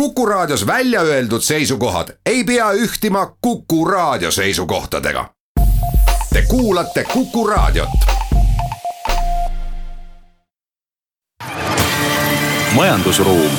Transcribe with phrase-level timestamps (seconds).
[0.00, 5.24] Kuku Raadios välja öeldud seisukohad ei pea ühtima Kuku Raadio seisukohtadega.
[6.32, 7.88] Te kuulate Kuku Raadiot.
[12.74, 13.50] majandusruum.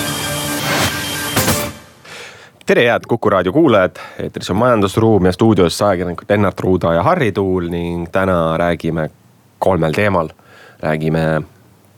[2.66, 7.32] tere, head Kuku Raadio kuulajad, eetris on Majandusruum ja stuudios ajakirjanikud Lennart Ruuda ja Harri
[7.32, 9.10] Tuul ning täna räägime
[9.60, 10.30] kolmel teemal.
[10.80, 11.42] räägime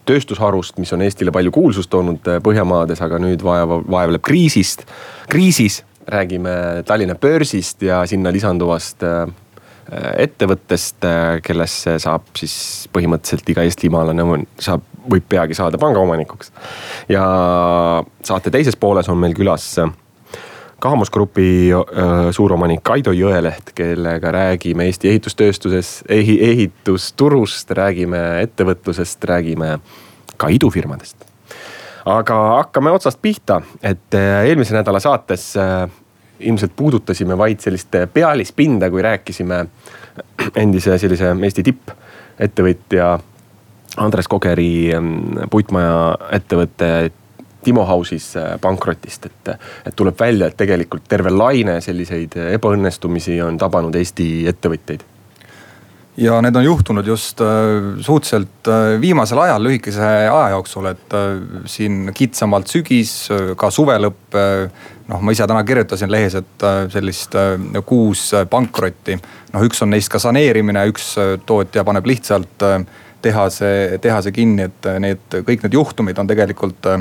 [0.09, 4.87] tööstusharust, mis on Eestile palju kuulsust toonud äh, Põhjamaades, aga nüüd vaev, vaevleb kriisist,
[5.29, 5.83] kriisis.
[6.09, 9.27] räägime Tallinna börsist ja sinna lisanduvast äh,
[10.17, 14.25] ettevõttest, äh, kellesse saab siis põhimõtteliselt iga eestimaalane
[14.57, 16.51] saab, võib peagi saada pangaomanikuks.
[17.09, 17.23] ja
[18.23, 19.75] saate teises pooles on meil külas
[20.79, 21.69] Kahmus Grupi
[22.31, 29.79] suuromanik Kaido Jõeleht, kellega räägime Eesti ehitustööstuses, ehitusturust, räägime ettevõtlusest, räägime
[30.37, 31.25] ka idufirmadest.
[32.05, 35.51] aga hakkame otsast pihta, et eelmise nädala saates
[36.39, 39.65] ilmselt puudutasime vaid sellist pealispinda, kui rääkisime
[40.55, 43.19] endise sellise Eesti tippettevõtja
[43.97, 44.91] Andres Kogeri
[45.51, 47.11] puitmaja ettevõtte
[47.63, 49.53] Timo House'is äh, pankrotist, et,
[49.85, 55.03] et tuleb välja, et tegelikult terve laine selliseid ebaõnnestumisi on tabanud Eesti ettevõtteid
[56.19, 57.47] ja need on juhtunud just äh,
[58.03, 61.17] suhteliselt äh, viimasel ajal, lühikese aja jooksul, et
[61.67, 63.13] siin kitsamalt sügis,
[63.59, 64.39] ka suve lõpp.
[65.09, 67.33] noh, ma ise täna kirjutasin lehes, et sellist
[67.85, 69.15] kuus pankrotti,
[69.53, 71.15] noh üks on neist ka saneerimine, üks
[71.49, 72.67] tootja paneb lihtsalt
[73.21, 76.93] tehase, tehase kinni, et need kõik need juhtumid on tegelikult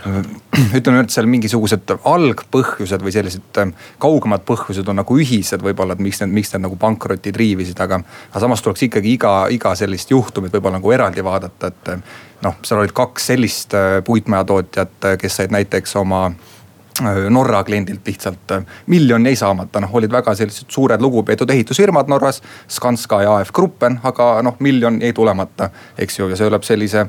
[0.78, 6.04] ütleme, et seal mingisugused algpõhjused või sellised ähm, kaugemad põhjused on nagu ühised võib-olla, et
[6.04, 8.00] miks need, miks need nagu pankrotid riivisid, aga.
[8.30, 12.06] aga samas tuleks ikkagi iga, iga sellist juhtumit võib-olla nagu eraldi vaadata, et ähm,
[12.46, 18.06] noh, seal olid kaks sellist äh, puitmajatootjat, äh, kes said näiteks oma äh, Norra kliendilt
[18.08, 22.40] lihtsalt miljon jäi saamata, noh olid väga sellised suured lugupeetud ehitusfirmad Norras.
[22.68, 27.06] Skanska ja AF Gruppen, aga noh miljon jäi tulemata, eks ju, ja see tuleb sellise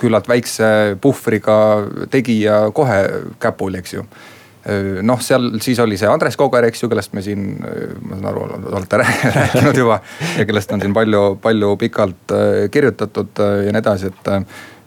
[0.00, 1.58] küllalt väikse puhvriga
[2.10, 2.98] tegija kohe
[3.42, 4.06] käpuli, eks ju
[5.06, 8.46] noh, seal siis oli see Andres Koger, eks ju, kellest me siin, ma saan aru,
[8.72, 10.00] olete rääkinud juba
[10.36, 12.34] ja kellest on siin palju, palju pikalt
[12.74, 14.32] kirjutatud ja nii edasi, et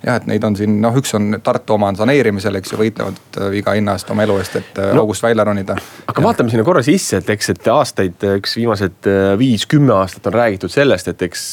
[0.03, 3.39] jah, et neid on siin noh, üks on Tartu oma on saneerimisel, eks ju, võitlevad
[3.59, 5.75] iga hinna eest oma elu eest, et no, august välja ronida.
[6.05, 6.25] aga ja.
[6.27, 11.11] vaatame sinna korra sisse, et eks, et aastaid, üks viimased viis-kümme aastat on räägitud sellest,
[11.11, 11.43] et eks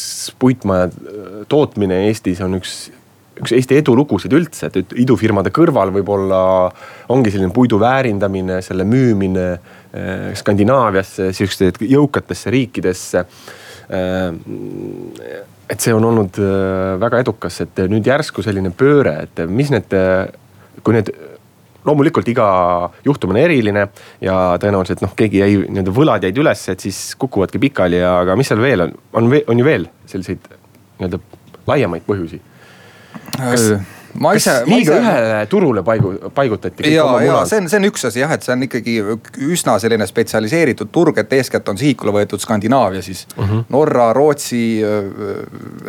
[0.43, 0.91] puitmaja
[1.51, 2.79] tootmine Eestis on üks
[3.37, 6.41] üks Eesti edulugusid üldse, et idufirmade kõrval võib-olla
[7.13, 13.27] ongi selline puidu väärindamine, selle müümine eh, Skandinaaviasse, sihukestesse jõukatesse riikidesse.
[13.97, 19.73] Eh, et see on olnud eh, väga edukas, et nüüd järsku selline pööre, et mis
[19.75, 19.93] need,
[20.83, 21.13] kui need
[21.87, 22.49] loomulikult iga
[23.07, 23.85] juhtum on eriline
[24.25, 28.49] ja tõenäoliselt noh, keegi jäi, nii-öelda võlad jäid üles, et siis kukuvadki pikali, aga mis
[28.51, 30.49] seal veel on, on, on ju veel selliseid
[30.97, 31.21] nii-öelda
[31.69, 32.41] laiemaid põhjusi
[33.37, 33.67] kas,
[34.21, 34.55] ma ise.
[34.67, 35.01] liiga ise...
[35.03, 36.93] ühele turule paigu, paigutati.
[36.95, 38.97] ja, ja see on, see on üks asi jah, et see on ikkagi
[39.49, 43.43] üsna selline spetsialiseeritud turg, et eeskätt on sihikule võetud Skandinaavia siis uh.
[43.45, 43.53] Mhm.
[43.53, 43.65] -huh.
[43.77, 44.63] Norra, Rootsi,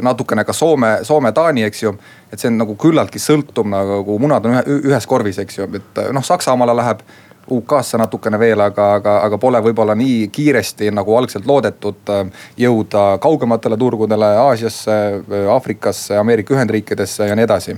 [0.02, 1.96] natukene ka Soome, Soome, Taani, eks ju.
[2.32, 6.04] et see on nagu küllaltki sõltub nagu munad on ühe, ühes korvis, eks ju, et
[6.12, 7.06] noh, Saksamaale läheb
[7.52, 13.08] UK-sse natukene veel, aga, aga, aga pole võib-olla nii kiiresti nagu algselt loodetud äh, jõuda
[13.24, 17.78] kaugematele turgudele, Aasiasse, äh, Aafrikasse, Ameerika Ühendriikidesse ja nii edasi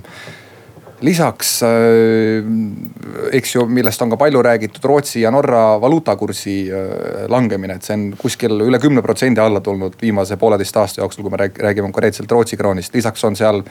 [1.06, 2.50] lisaks äh,
[3.38, 6.58] eks ju, millest on ka palju räägitud, Rootsi ja Norra valuutakursi
[7.32, 11.36] langemine, et see on kuskil üle kümne protsendi alla tulnud viimase pooleteist aasta jooksul, kui
[11.38, 12.94] me räägime konkreetselt Rootsi kroonist.
[12.96, 13.64] lisaks on seal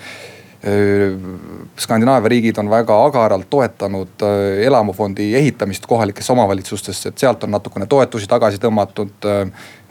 [1.79, 4.25] Skandinaavia riigid on väga agaralt toetanud
[4.65, 9.29] elamufondi ehitamist kohalikesse omavalitsustesse, et sealt on natukene toetusi tagasi tõmmatud.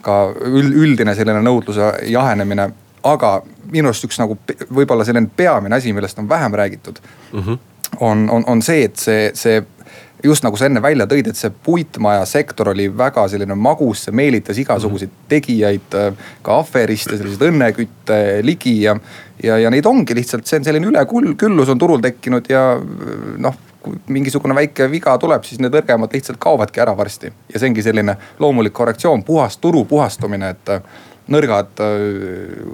[0.02, 0.14] ka
[0.46, 2.68] üldine selline nõudluse jahenemine,
[3.02, 3.30] aga
[3.72, 4.36] minu arust üks nagu
[4.74, 7.00] võib-olla selline peamine asi, millest on vähem räägitud
[7.32, 7.40] mm.
[7.40, 7.58] -hmm.
[8.00, 9.62] on, on, on see, et see, see
[10.24, 14.58] just nagu sa enne välja tõid, et see puitmajasektor oli väga selline magus, see meelitas
[14.58, 15.28] igasuguseid mhm.
[15.30, 15.96] tegijaid,
[16.42, 18.96] ka aferiste, selliseid õnnekütte ligi ja.
[19.42, 22.70] ja, ja neid ongi lihtsalt, see on selline üleküllus on turul tekkinud ja
[23.38, 27.30] noh kui mingisugune väike viga tuleb, siis need nõrgemad lihtsalt kaovadki ära varsti.
[27.52, 30.74] ja see ongi selline loomulik korrektsioon, puhas turu puhastumine, et
[31.30, 31.78] nõrgad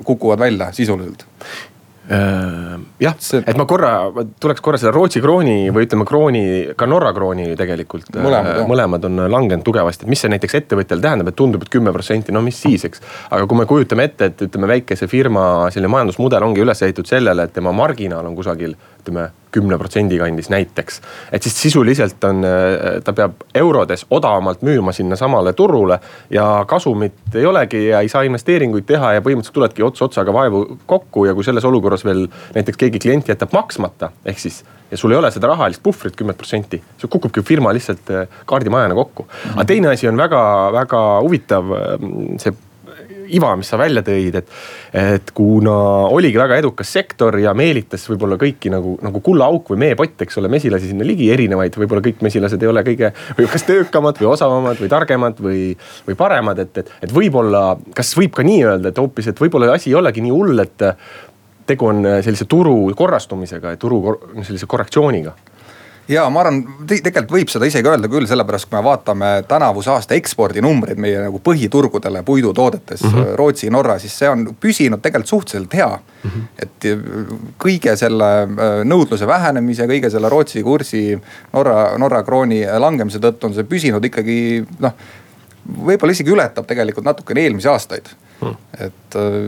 [0.07, 1.74] kukuvad välja sisuliselt Äh,
[2.09, 3.93] jah, et ma korra,
[4.41, 6.43] tuleks korra selle Rootsi krooni või ütleme krooni,
[6.77, 8.11] ka Norra krooni tegelikult.
[8.12, 11.73] Äh, mõlemad, mõlemad on langenud tugevasti, et mis see näiteks ettevõtjale tähendab, et tundub, et
[11.73, 13.05] kümme protsenti, no mis siis, eks.
[13.31, 17.49] aga kui me kujutame ette, et ütleme väikese firma selline majandusmudel ongi üles ehitatud sellele,
[17.49, 21.01] et tema marginaal on kusagil ütleme kümne protsendi kandis näiteks.
[21.33, 22.45] et siis sisuliselt on,
[23.05, 25.99] ta peab eurodes odavamalt müüma sinnasamale turule
[26.31, 30.65] ja kasumit ei olegi ja ei saa investeeringuid teha ja põhimõtteliselt tuledki ots otsaga vaevu
[30.87, 35.15] kokku ja kui selles olukorras veel näiteks keegi klient jätab maksmata, ehk siis ja sul
[35.15, 38.12] ei ole seda rahalist puhvrit kümmet protsenti, sul kukubki firma lihtsalt
[38.47, 39.27] kaardimajana kokku.
[39.55, 41.75] aga teine asi on väga-väga huvitav,
[42.39, 42.55] see
[43.29, 44.53] iva, mis sa välja tõid, et,
[45.00, 45.75] et kuna
[46.12, 50.50] oligi väga edukas sektor ja meelitas võib-olla kõiki nagu, nagu kullaauk või meepott, eks ole,
[50.53, 54.81] mesilasi sinna ligi, erinevaid, võib-olla kõik mesilased ei ole kõige või kas töökamad või osavamad
[54.82, 55.62] või targemad või,
[56.09, 57.67] või paremad, et, et, et võib-olla,
[57.97, 60.88] kas võib ka nii öelda, et hoopis, et võib-olla asi ei olegi nii hull, et
[61.65, 64.03] tegu on sellise turu korrastumisega turu
[64.44, 65.32] sellise korrektsiooniga
[66.09, 70.17] ja ma arvan, tegelikult võib seda isegi öelda küll, sellepärast kui me vaatame tänavuse aasta
[70.19, 73.35] ekspordinumbreid meie nagu põhiturgudele puidutoodetes mm, -hmm.
[73.41, 76.31] Rootsi, Norra, siis see on püsinud tegelikult suhteliselt hea mm.
[76.31, 76.47] -hmm.
[76.62, 76.89] et
[77.59, 81.05] kõige selle äh, nõudluse vähenemise, kõige selle Rootsi kursi,
[81.53, 84.93] Norra, Norra krooni langemise tõttu on see püsinud ikkagi noh
[85.65, 88.09] võib-olla isegi ületab tegelikult natukene eelmisi aastaid
[88.41, 88.56] hmm..
[88.87, 89.41] et äh,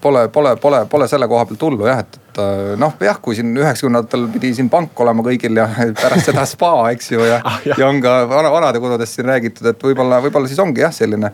[0.00, 3.36] pole, pole, pole, pole selle koha pealt hullu jah, et, et äh, noh, jah, kui
[3.36, 5.66] siin üheksakümnendatel pidi siin pank olema kõigil ja
[6.02, 9.84] pärast seda spa, eks ju, ja ah,, ja on ka vana, vanadekodudest siin räägitud, et
[9.84, 11.32] võib-olla, võib-olla siis ongi jah, selline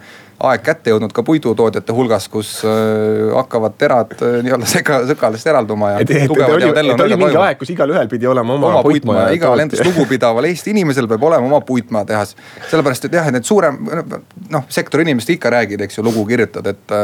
[0.48, 5.94] aeg kätte jõudnud ka puidutootjate hulgas, kus äh, hakkavad terad äh, nii-öelda seka, sõkalist eralduma
[5.94, 6.02] ja.
[6.02, 9.30] et, et, et oli, et oli mingi aeg, kus igalühel pidi olema oma, oma puitmaja.
[9.38, 12.36] igal endast lugupidaval Eesti inimesel peab olema oma puitmaatehas.
[12.70, 13.80] sellepärast, et jah, et need suurem,
[14.50, 16.96] noh sektori inimesed ikka räägid, eks ju, lugu kirjutad, et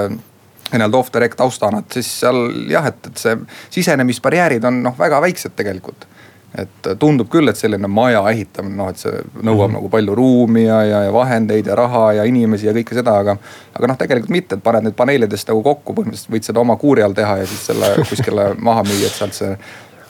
[0.75, 3.38] äh, nii-öelda off the rec taustana, et siis seal jah, et, et see
[3.79, 6.09] sisenemisbarjäärid on noh, väga väiksed tegelikult
[6.55, 9.73] et tundub küll, et selline maja ehitamine, noh, et see nõuab mm -hmm.
[9.75, 13.37] nagu palju ruumi ja, ja, ja vahendeid ja raha ja inimesi ja kõike seda, aga.
[13.75, 17.03] aga noh, tegelikult mitte, et paned need paneelidest nagu kokku, põhimõtteliselt võid seda oma kuuri
[17.03, 19.56] all teha ja siis selle kuskile maha müüa, et sealt see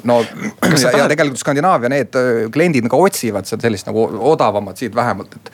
[0.04, 4.94] no ja, ja tegelikult Skandinaavia need äh, kliendid nagu otsivad seda sellist nagu odavamat siit
[4.94, 5.50] vähemalt, et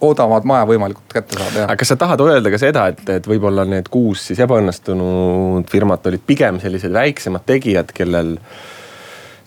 [0.00, 1.64] odavamat maja võimalikult kätte saada.
[1.68, 6.06] aga kas sa tahad öelda ka seda, et, et võib-olla need kuus siis ebaõnnestunud firmat
[6.10, 8.38] olid pigem sellised väiksemad tegijad, kellel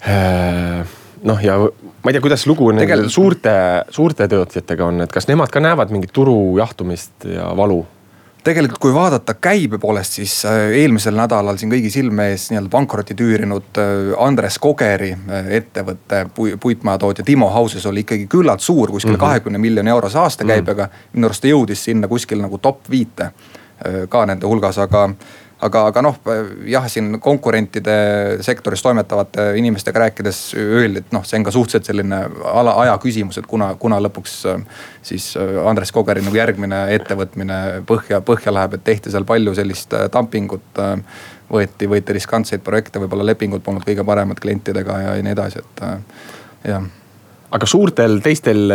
[0.05, 0.85] Äh,
[1.25, 3.53] noh, ja ma ei tea, kuidas lugu nende suurte,
[3.93, 7.81] suurte tootjatega on, et kas nemad ka näevad mingit turu jahtumist ja valu?
[8.47, 13.15] Tegelikult, kui vaadata käibe poolest, siis äh, eelmisel nädalal siin kõigi silme ees nii-öelda pankrotti
[13.17, 15.11] tüürinud äh, Andres Kogeri
[15.59, 19.23] ettevõte, puitmajatootja Timo Houses oli ikkagi küllalt suur, kuskil mhm.
[19.23, 19.69] kahekümne mm -hmm.
[19.69, 20.89] miljoni eurose aastakäibega mm.
[20.89, 21.13] -hmm.
[21.13, 23.31] minu arust ta jõudis sinna kuskil nagu top viite
[24.09, 25.09] ka nende hulgas, aga
[25.61, 26.17] aga, aga noh,
[26.69, 27.95] jah, siin konkurentide
[28.45, 32.19] sektoris toimetavate inimestega rääkides öeldi, et noh, see on ka suhteliselt selline
[32.51, 34.37] ala, aja küsimus, et kuna, kuna lõpuks
[35.07, 37.59] siis Andres Kogeri nagu järgmine ettevõtmine
[37.89, 40.83] põhja, põhja läheb, et tehti seal palju sellist dumpingut.
[41.47, 45.83] võeti, võeti riskantseid projekte, võib-olla lepingud polnud kõige paremad klientidega ja nii edasi, et
[46.67, 46.83] jah.
[47.51, 48.73] aga suurtel teistel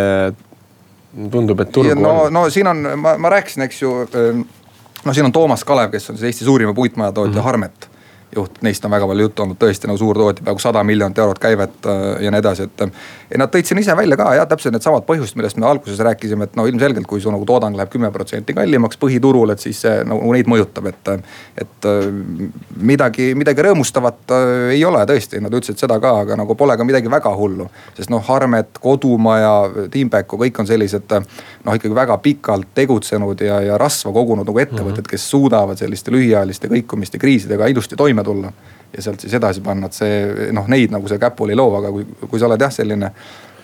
[1.30, 2.32] tundub, et turgu no, on?
[2.32, 3.92] no siin on, ma, ma rääkisin, eks ju
[5.04, 7.44] no siin on Toomas Kalev, kes on siis Eesti suurima puitmajatootja mm -hmm.
[7.44, 7.88] Harmet
[8.36, 11.38] juht, neist on väga palju juttu olnud, tõesti nagu suur tootja, peaaegu sada miljonit eurot
[11.40, 12.84] käivet äh, ja nii edasi, et.
[13.30, 16.48] ja nad tõid siin ise välja ka jah, täpselt needsamad põhjused, millest me alguses rääkisime,
[16.48, 19.98] et no ilmselgelt, kui su nagu toodang läheb kümme protsenti kallimaks põhiturul, et siis see
[20.08, 21.12] nagu neid mõjutab, et.
[21.60, 22.08] et äh,
[22.92, 26.88] midagi, midagi rõõmustavat äh, ei ole tõesti, nad ütlesid seda ka, aga nagu pole ka
[26.88, 27.68] midagi väga hullu.
[27.96, 31.12] sest noh, Harmet, Kodumaja, Tiimbeko, kõik on sellised
[31.64, 35.10] noh, ikkagi väga pikalt tegutsenud ja, ja rasva kogunud nagu ettevõtted mm, -hmm.
[35.10, 38.52] kes suudavad selliste lühiajaliste kõikumiste, kriisidega ilusti toime tulla.
[38.96, 41.90] ja sealt siis edasi panna, et see noh, neid nagu see käpul ei loo, aga
[41.90, 43.12] kui, kui sa oled jah, selline.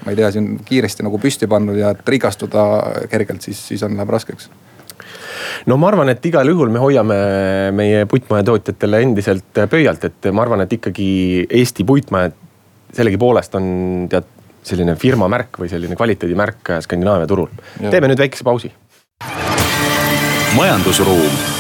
[0.05, 2.65] ma ei tea, siin kiiresti nagu püsti pannud ja et rikastuda
[3.11, 4.49] kergelt, siis, siis on, läheb raskeks
[5.67, 7.17] no ma arvan, et igal juhul me hoiame
[7.75, 12.33] meie puitmajatootjatele endiselt pöialt, et ma arvan, et ikkagi Eesti puitmajad
[12.95, 13.67] sellegipoolest on
[14.11, 17.49] tead selline firma märk või selline kvaliteedimärk Skandinaavia turul.
[17.91, 18.73] teeme nüüd väikese pausi.
[20.57, 21.59] majandusruum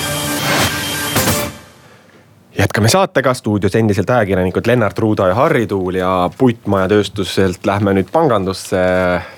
[2.58, 8.80] jätkame saatega, stuudios endiselt ajakirjanikud Lennart Ruuda ja Harri Tuul ja puitmajatööstuselt lähme nüüd pangandusse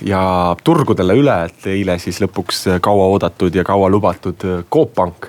[0.04, 0.22] ja
[0.64, 5.26] turgudele üle, et eile siis lõpuks kauaoodatud ja kaua lubatud Coop Pank.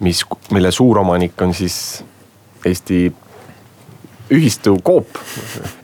[0.00, 2.04] mis, mille suuromanik on siis
[2.64, 3.12] Eesti
[4.30, 5.06] ühistu Coop,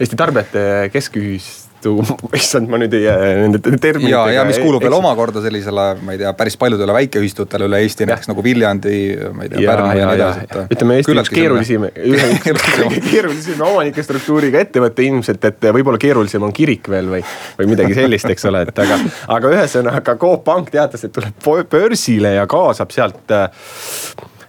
[0.01, 4.09] Eesti Tarbijate Keskühis ühistu, issand, ma nüüd ei jää nende terminitega.
[4.11, 8.07] ja, ja mis kuulub veel omakorda sellisele, ma ei tea, päris paljudele väikeühistutele üle Eesti,
[8.09, 8.97] näiteks nagu Viljandi,
[9.35, 10.47] ma ei tea, Pärnu ja nii edasi.
[10.77, 11.87] ütleme Eesti üks keerulisem,
[13.11, 17.23] keerulisema omanike struktuuriga ettevõte ilmselt, et võib-olla keerulisem on kirik veel või,
[17.59, 18.99] või midagi sellist, eks ole, et aga,
[19.39, 23.33] aga ühesõnaga Coop Pank teatas, et tuleb börsile ja kaasab sealt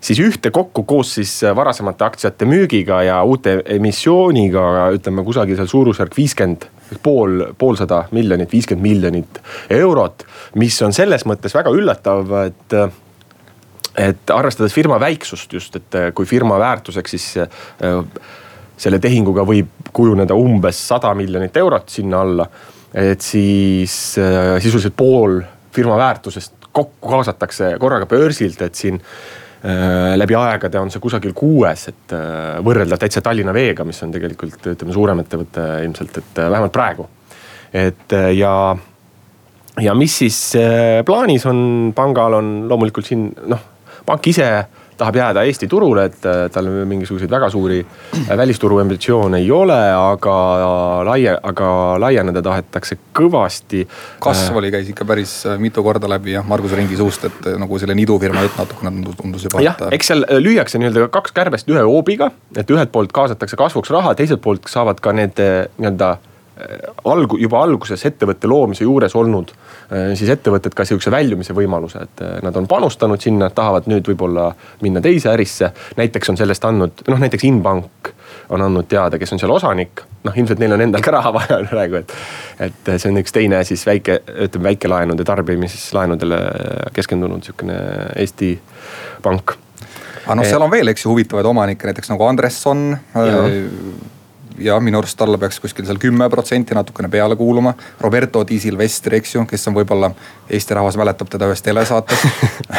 [0.01, 6.65] siis ühtekokku koos siis varasemate aktsiate müügiga ja uute emissiooniga ütleme kusagil seal suurusjärk viiskümmend
[7.03, 10.25] pool, poolsada miljonit, viiskümmend miljonit eurot.
[10.55, 12.75] mis on selles mõttes väga üllatav, et,
[13.97, 17.27] et arvestades firma väiksust just, et kui firma väärtuseks siis
[18.81, 22.47] selle tehinguga võib kujuneda umbes sada miljonit eurot sinna alla.
[22.93, 24.17] et siis
[24.59, 28.99] sisuliselt pool firma väärtusest kokku kaasatakse korraga börsilt, et siin
[29.61, 34.71] läbi aegade on see kusagil kuues, et äh, võrrelda täitsa Tallinna Veega, mis on tegelikult
[34.73, 37.09] ütleme suurem ettevõte ilmselt, et äh, vähemalt praegu.
[37.73, 38.53] et ja,
[39.79, 40.39] ja mis siis
[41.05, 43.61] plaanis on, pangal on loomulikult siin noh,
[44.05, 44.49] pank ise
[44.97, 49.77] tahab jääda Eesti turule, et äh, tal mingisuguseid väga suuri äh, välisturu ambitsioone ei ole,
[49.95, 50.35] aga
[51.07, 51.69] laia, aga
[52.01, 53.85] laieneda tahetakse kõvasti.
[54.23, 57.79] kasv oli, käis ikka päris äh, mitu korda läbi jah, Margus Ringi suust, et nagu
[57.81, 59.63] selline idufirma jutt natukene tundus juba.
[59.65, 64.15] jah, eks seal lüüakse nii-öelda kaks kärbest ühe hoobiga, et ühelt poolt kaasatakse kasvuks raha,
[64.17, 66.17] teiselt poolt saavad ka need nii-öelda
[67.05, 72.23] algu-, juba alguses ettevõtte loomise juures olnud äh, siis ettevõtted ka sihukese väljumise võimaluse, et
[72.25, 74.51] äh, nad on panustanud sinna, tahavad nüüd võib-olla
[74.81, 75.71] minna teise ärisse.
[75.97, 78.13] näiteks on sellest andnud, noh näiteks Inbank
[78.51, 80.03] on andnud teada, kes on seal osanik.
[80.23, 82.15] noh ilmselt neil on endal ka raha vaja praegu, et,
[82.67, 86.39] et see on üks teine siis väike, ütleme väikelaenude tarbimislaenudele
[86.93, 87.81] keskendunud sihukene
[88.21, 88.55] Eesti
[89.21, 89.57] pank
[90.25, 92.91] aga noh, seal on veel, eks ju, huvitavaid omanikke, näiteks nagu Andresson
[94.63, 97.73] ja minu arust talle peaks kuskil seal kümme protsenti natukene peale kuuluma.
[98.01, 100.11] Roberto Di Silvestri, eks ju, kes on võib-olla,
[100.51, 102.25] Eesti rahvas mäletab teda ühest telesaatest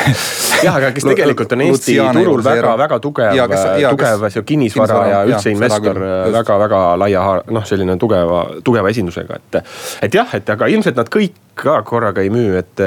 [0.66, 3.40] jah, aga kes tegelikult on Eesti Luciane turul väga-väga tugev,
[3.88, 6.02] tugev sihuke kinnisvara ja üldse investor
[6.34, 7.22] väga-väga laia,
[7.52, 9.62] noh, selline tugeva, tugeva esindusega, et.
[10.08, 12.84] et jah, et aga ilmselt nad kõik ka korraga ei müü, et,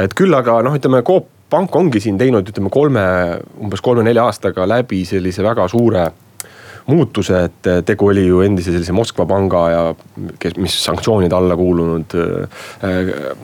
[0.00, 3.04] et küll aga noh, ütleme Coop pank ongi siin teinud, ütleme kolme,
[3.62, 6.08] umbes kolme-nelja aastaga läbi sellise väga suure
[6.90, 9.82] muutuse, et tegu oli ju endise sellise Moskva panga ja
[10.40, 13.34] kes, mis sanktsioonide alla kuulunud äh,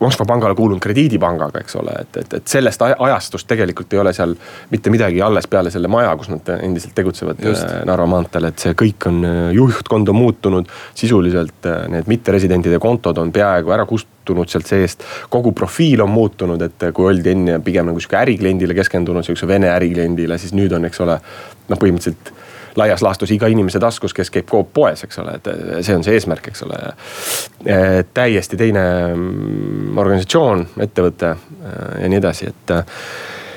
[0.00, 4.32] Moskva pangale kuulunud krediidipangaga, eks ole, et, et, et sellest ajastust tegelikult ei ole seal
[4.70, 7.66] mitte midagi alles peale selle maja, kus nad endiselt tegutsevad Just.
[7.66, 9.20] Äh, Narva maanteel, et see kõik on,
[9.52, 10.72] juhtkond on muutunud.
[10.96, 15.04] sisuliselt need mitteresidentide kontod on peaaegu ära kustunud sealt seest.
[15.28, 19.68] kogu profiil on muutunud, et kui oldi enne pigem nagu sihuke ärikliendile keskendunud, sihukese vene
[19.74, 21.20] ärikliendile, siis nüüd on, eks ole,
[21.68, 22.39] noh põhimõtteliselt
[22.76, 25.50] laias laastus iga inimese taskus, kes käib Coop poes, eks ole, et
[25.86, 26.78] see on see eesmärk, eks ole.
[28.14, 28.84] täiesti teine
[29.14, 32.74] mm, organisatsioon, ettevõte ja nii edasi, et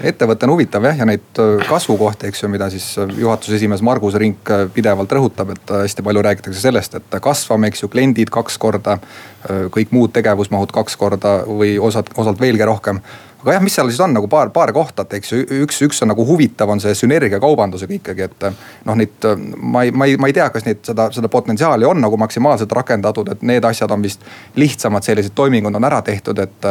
[0.03, 2.85] ettevõte on huvitav jah, ja neid kasvukohti, eks ju, mida siis
[3.17, 7.91] juhatuse esimees Margus Rink pidevalt rõhutab, et hästi palju räägitakse sellest, et kasvame, eks ju,
[7.93, 8.97] kliendid kaks korda.
[9.43, 13.01] kõik muud tegevusmahud kaks korda või osad, osalt veelgi rohkem
[13.43, 15.99] aga jah, mis seal siis on nagu paar, paar kohta, et eks ju üks, üks
[16.03, 18.45] on nagu huvitav, on see sünergia kaubandusega ikkagi, et
[18.87, 19.27] noh, neid
[19.59, 22.71] ma ei, ma ei, ma ei tea, kas neid seda, seda potentsiaali on nagu maksimaalselt
[22.79, 24.23] rakendatud, et need asjad on vist
[24.55, 26.69] lihtsamad, sellised toimingud on ära tehtud, et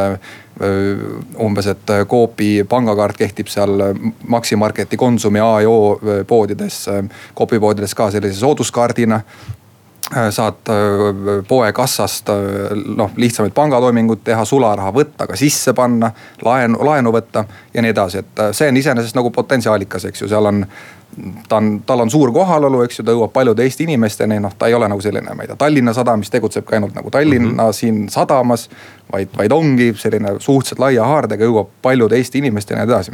[1.41, 3.89] umbes, et Coopi pangakaart kehtib seal
[4.27, 6.85] Maximarketi, Konsumi, A ja O poodides,
[7.37, 9.21] Coopi poodides ka sellise sooduskaardina
[10.31, 12.35] saad äh, poekassast äh,
[12.95, 16.11] noh, lihtsamaid pangatoiminguid teha, sularaha võtta, ka sisse panna,
[16.45, 20.51] laenu, laenu võtta ja nii edasi, et see on iseenesest nagu potentsiaalikas, eks ju, seal
[20.51, 20.65] on
[21.49, 24.67] ta on, tal on suur kohalolu, eks ju, ta jõuab paljude Eesti inimesteni, noh, ta
[24.69, 27.59] ei ole nagu selline, ma ei tea, Tallinna Sadam, mis tegutsebki ainult nagu Tallinna mm
[27.59, 27.73] -hmm.
[27.73, 28.69] siin sadamas.
[29.13, 33.11] vaid, vaid ongi selline suhteliselt laia haardega, jõuab paljude Eesti inimesteni ja nii edasi.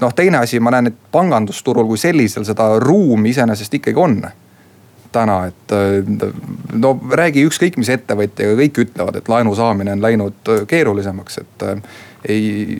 [0.00, 4.22] noh, teine asi, ma näen, et pangandusturul kui sellisel seda ruumi iseenesest ikkagi on
[5.12, 6.32] täna, et äh,
[6.72, 11.64] no räägi ükskõik mis ettevõtjaga, kõik ütlevad, et laenu saamine on läinud äh, keerulisemaks, et
[11.66, 11.80] äh,
[12.28, 12.78] ei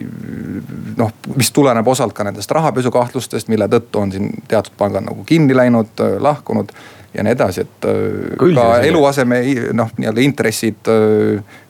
[0.99, 5.55] noh, mis tuleneb osalt ka nendest rahapesukahtlustest, mille tõttu on siin teatud pangad nagu kinni
[5.55, 6.73] läinud, lahkunud
[7.13, 7.87] ja nii edasi, et
[8.37, 9.39] Küll, ka eluaseme
[9.73, 10.91] noh, nii-öelda intressid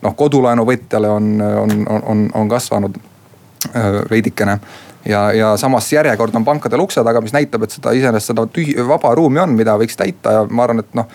[0.02, 2.98] noh, kodulaenu võtjale on, on, on, on kasvanud
[4.10, 4.58] veidikene
[5.06, 8.76] ja, ja samas järjekord on pankadel ukse taga, mis näitab, et seda iseenesest seda tühi,
[8.88, 11.10] vaba ruumi on, mida võiks täita ja ma arvan, et noh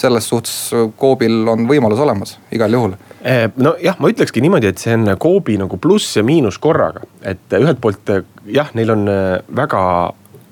[0.00, 0.70] selles suhtes
[1.00, 2.92] Coobil on võimalus olemas igal juhul.
[3.26, 7.58] Eh, nojah, ma ütlekski niimoodi, et see on Coobi nagu pluss ja miinus korraga, et
[7.58, 8.12] ühelt poolt
[8.46, 9.02] jah, neil on
[9.50, 9.82] väga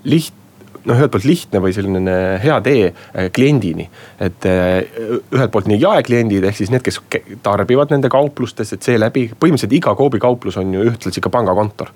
[0.08, 0.36] lihtne
[0.84, 3.88] noh, ühelt poolt lihtne või selline hea tee äh, kliendini.
[4.20, 4.82] et äh,
[5.34, 7.00] ühelt poolt nii jaekliendid ehk siis need, kes
[7.42, 11.92] tarbivad nende kauplustes, et seeläbi põhimõtteliselt iga Coopi kauplus on ju ühtlasi ka pangakontor.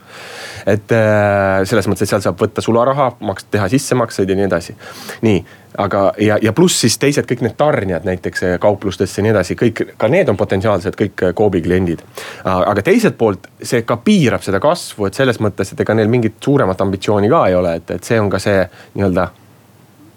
[0.66, 4.76] et äh, selles mõttes, et seal saab võtta sularaha, maksta, teha sissemakseid ja nii edasi.
[5.22, 5.44] nii
[5.78, 9.56] aga, ja, ja pluss siis teised kõik need tarnijad näiteks eh, kauplustesse ja nii edasi,
[9.58, 12.02] kõik, ka need on potentsiaalsed kõik Coopi kliendid.
[12.44, 16.40] aga teiselt poolt see ka piirab seda kasvu, et selles mõttes, et ega neil mingit
[16.44, 18.64] suuremat ambitsiooni ka ei ole, et, et see on ka see
[18.94, 19.28] nii-öelda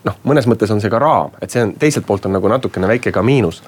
[0.05, 2.88] noh, mõnes mõttes on see ka raam, et see on teiselt poolt on nagu natukene
[2.89, 3.62] väike ka miinus.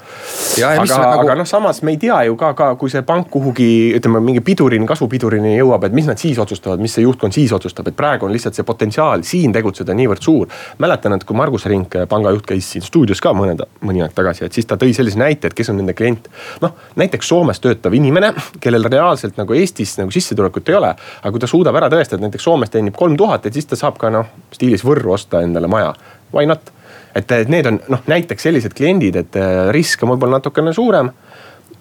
[0.62, 1.24] aga, nagu...
[1.24, 4.44] aga noh, samas me ei tea ju ka, ka kui see pank kuhugi ütleme mingi
[4.46, 8.28] pidurini, kasvupidurini jõuab, et mis nad siis otsustavad, mis see juhtkond siis otsustab, et praegu
[8.28, 10.48] on lihtsalt see potentsiaal siin tegutseda niivõrd suur.
[10.78, 14.46] mäletan, et kui Margus Rink, panga juht käis siin stuudios ka mõned, mõni aeg tagasi,
[14.46, 16.30] et siis ta tõi sellise näite, et kes on nende klient.
[16.62, 21.42] noh, näiteks Soomes töötav inimene, kellel reaalselt nagu Eestis nagu sissetulekut ei ole, aga kui
[21.42, 24.14] ta suudab ära tõestada, et näiteks Soomes teenib kolm tuhat, et siis ta saab ka
[24.14, 25.96] noh, stiilis Võrru osta endale maja
[26.34, 26.72] why not?
[27.16, 31.12] et, et need on noh, näiteks sellised kliendid, et äh, risk on võib-olla natukene suurem.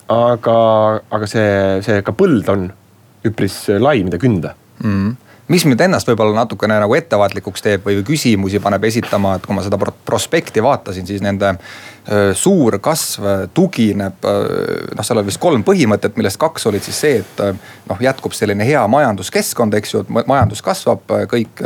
[0.09, 0.57] aga,
[1.11, 1.47] aga see,
[1.83, 2.69] see ka põld on
[3.27, 5.15] üpris lai, mida künda mm
[5.49, 9.63] mis mind ennast võib-olla natukene nagu ettevaatlikuks teeb või küsimusi paneb esitama, et kui ma
[9.65, 11.55] seda prospekti vaatasin, siis nende
[12.39, 17.43] suur kasv tugineb, noh, seal oli vist kolm põhimõtet, millest kaks olid siis see, et
[17.91, 21.63] noh, jätkub selline hea majanduskeskkond, eks ju, et majandus kasvab, kõik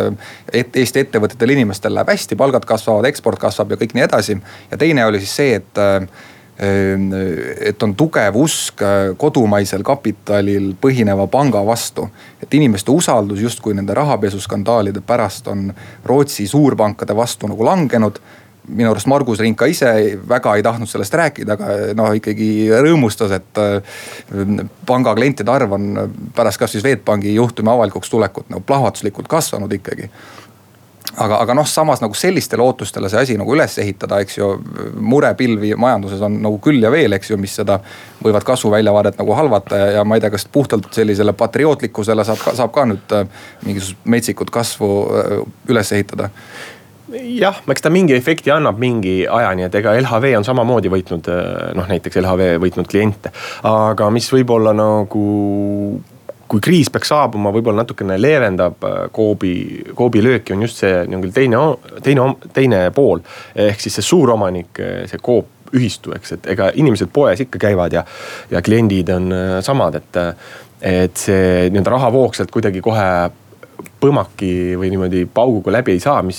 [0.53, 4.41] et Eesti ettevõtetel, inimestel läheb hästi, palgad kasvavad, eksport kasvab ja kõik nii edasi.
[4.71, 5.85] ja teine oli siis see, et
[6.61, 12.09] et on tugev usk äh, kodumaisel kapitalil põhineva panga vastu.
[12.43, 15.73] et inimeste usaldus justkui nende rahapesuskandaalide pärast on
[16.05, 18.21] Rootsi suurpankade vastu nagu langenud
[18.69, 23.33] minu arust Margus Rink ka ise väga ei tahtnud sellest rääkida, aga noh ikkagi rõõmustas,
[23.33, 25.89] et äh, panga klientide arv on
[26.37, 30.11] pärast kasvõi Swedbanki juhtumi avalikuks tulekut nagu plahvatuslikult kasvanud ikkagi
[31.17, 34.51] aga, aga noh, samas nagu sellistele ootustele see asi nagu üles ehitada, eks ju.
[35.01, 37.81] murepilvi majanduses on nagu küll ja veel, eks ju, mis seda
[38.23, 42.75] võivad kasvuväljavaadet nagu halvata ja, ja ma ei tea, kas puhtalt sellisele patriootlikkusele saab, saab
[42.75, 43.27] ka nüüd äh,
[43.67, 45.33] mingisugust metsikut kasvu äh,
[45.73, 46.31] üles ehitada
[47.11, 51.73] jah, eks ta mingi efekti annab mingi ajani, et ega LHV on samamoodi võitnud äh,
[51.79, 53.33] noh, näiteks LHV võitnud kliente.
[53.67, 55.25] aga mis võib-olla nagu
[56.51, 58.83] kui kriis peaks saabuma, võib-olla natukene leevendab
[59.15, 59.55] Coopi,
[59.85, 61.63] äh, Coopi lööki, on just see nii-öelda teine,
[62.07, 63.23] teine, teine pool.
[63.55, 67.95] ehk siis see suuromanik, äh, see Coop ühistu, eks, et ega inimesed poes ikka käivad
[67.95, 68.03] ja,
[68.51, 70.25] ja kliendid on äh, samad, et.
[70.81, 73.05] et see nii-öelda rahavoog sealt kuidagi kohe
[74.01, 76.39] põmaki või niimoodi pauguga läbi ei saa, mis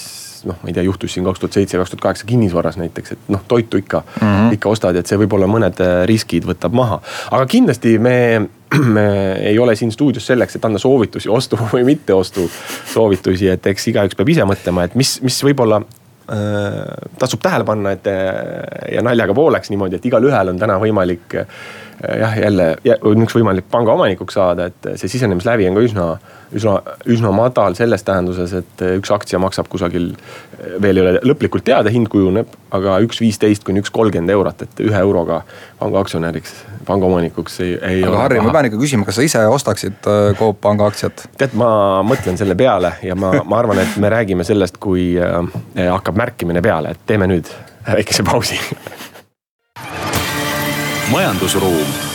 [0.50, 3.30] noh, ma ei tea, juhtus siin kaks tuhat seitse, kaks tuhat kaheksa kinnisvaras näiteks, et
[3.30, 4.56] noh, toitu ikka mm, -hmm.
[4.58, 5.78] ikka ostad, et see võib-olla mõned
[6.10, 6.98] riskid võtab maha.
[7.30, 8.16] aga kindlasti me
[8.96, 12.48] me ei ole siin stuudios selleks, et anda soovitusi, ostu või mitteostu
[12.94, 16.82] soovitusi, et eks igaüks peab ise mõtlema, et mis, mis võib-olla äh,
[17.20, 18.12] tasub tähele panna, et
[18.96, 21.64] ja naljaga pooleks niimoodi, et igalühel on täna võimalik äh,
[22.22, 22.76] jah, jälle
[23.08, 26.08] on üks võimalik pangaomanikuks saada, et see sisenemislävi on ka üsna
[26.56, 26.76] üsna,
[27.10, 30.12] üsna madal selles tähenduses, et üks aktsia maksab kusagil,
[30.84, 34.84] veel ei ole lõplikult teada, hind kujuneb, aga üks viisteist kuni üks kolmkümmend eurot, et
[34.84, 35.42] ühe euroga
[35.80, 36.04] panga
[36.82, 38.16] aktsionäriks, panga omanikuks ei, ei aga ole.
[38.16, 41.28] aga Harri, ma pean ikka küsima, kas sa ise ostaksid äh, Coop panga aktsiat?
[41.38, 45.42] tead, ma mõtlen selle peale ja ma, ma arvan, et me räägime sellest, kui äh,
[45.92, 47.50] hakkab märkimine peale, et teeme nüüd
[47.88, 48.60] väikese pausi
[51.12, 52.10] majandusruum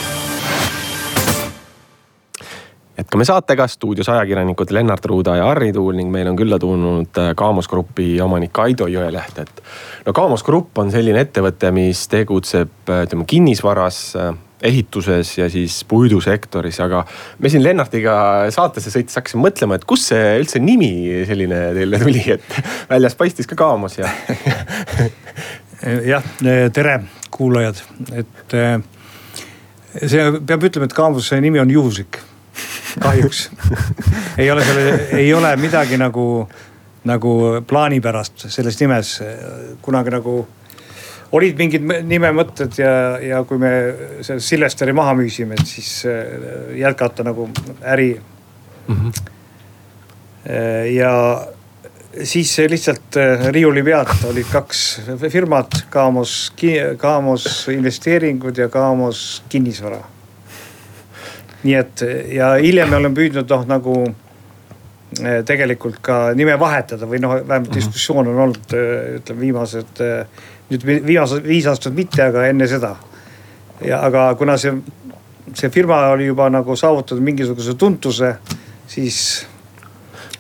[2.97, 7.35] jätkame saatega, stuudios ajakirjanikud Lennart Ruuda ja Harri Tuul ning meil on külla tulnud äh,
[7.37, 9.63] Kaamos Grupi omanik Aido Jõeleht, et.
[10.07, 14.01] no Kaamos Grupp on selline ettevõte, mis tegutseb ütleme kinnisvaras
[14.63, 17.03] ehituses ja siis puidusektoris, aga
[17.39, 18.17] me siin Lennartiga
[18.55, 22.61] saatesse sõites hakkasime mõtlema, et kust see üldse nimi selline teile tuli, et
[22.93, 24.09] väljas paistis ka Kaamos ja
[26.13, 26.25] jah,
[26.73, 27.01] tere
[27.37, 27.83] kuulajad,
[28.17, 28.57] et
[30.07, 32.23] see peab ütlema, et Kaamose nimi on juhuslik
[33.01, 33.51] kahjuks
[34.41, 36.49] ei ole selle, ei ole midagi nagu,
[37.05, 37.33] nagu
[37.67, 39.19] plaanipärast selles nimes.
[39.83, 40.47] kunagi nagu
[41.33, 43.71] olid mingid nimemõtted ja, ja kui me
[44.27, 47.49] selle Silvesteri maha müüsime, et siis äh, jätkata nagu
[47.83, 48.15] äri
[48.89, 48.97] mm.
[48.97, 49.13] -hmm.
[50.95, 51.13] ja
[52.23, 56.53] siis lihtsalt äh, riiuli pealt olid kaks firmat, Kaamos,
[56.97, 60.03] Kaamos investeeringud ja Kaamos kinnisvara
[61.67, 62.05] nii et
[62.37, 63.97] ja hiljem me oleme püüdnud noh nagu
[65.47, 67.79] tegelikult ka nime vahetada või noh, vähemalt mhm.
[67.79, 68.75] diskussioon on olnud
[69.21, 70.03] ütleme viimased,
[70.71, 72.97] nüüd viimased viis aastat mitte, aga enne seda.
[73.85, 74.73] ja aga kuna see,
[75.55, 78.33] see firma oli juba nagu saavutanud mingisuguse tuntuse,
[78.89, 79.19] siis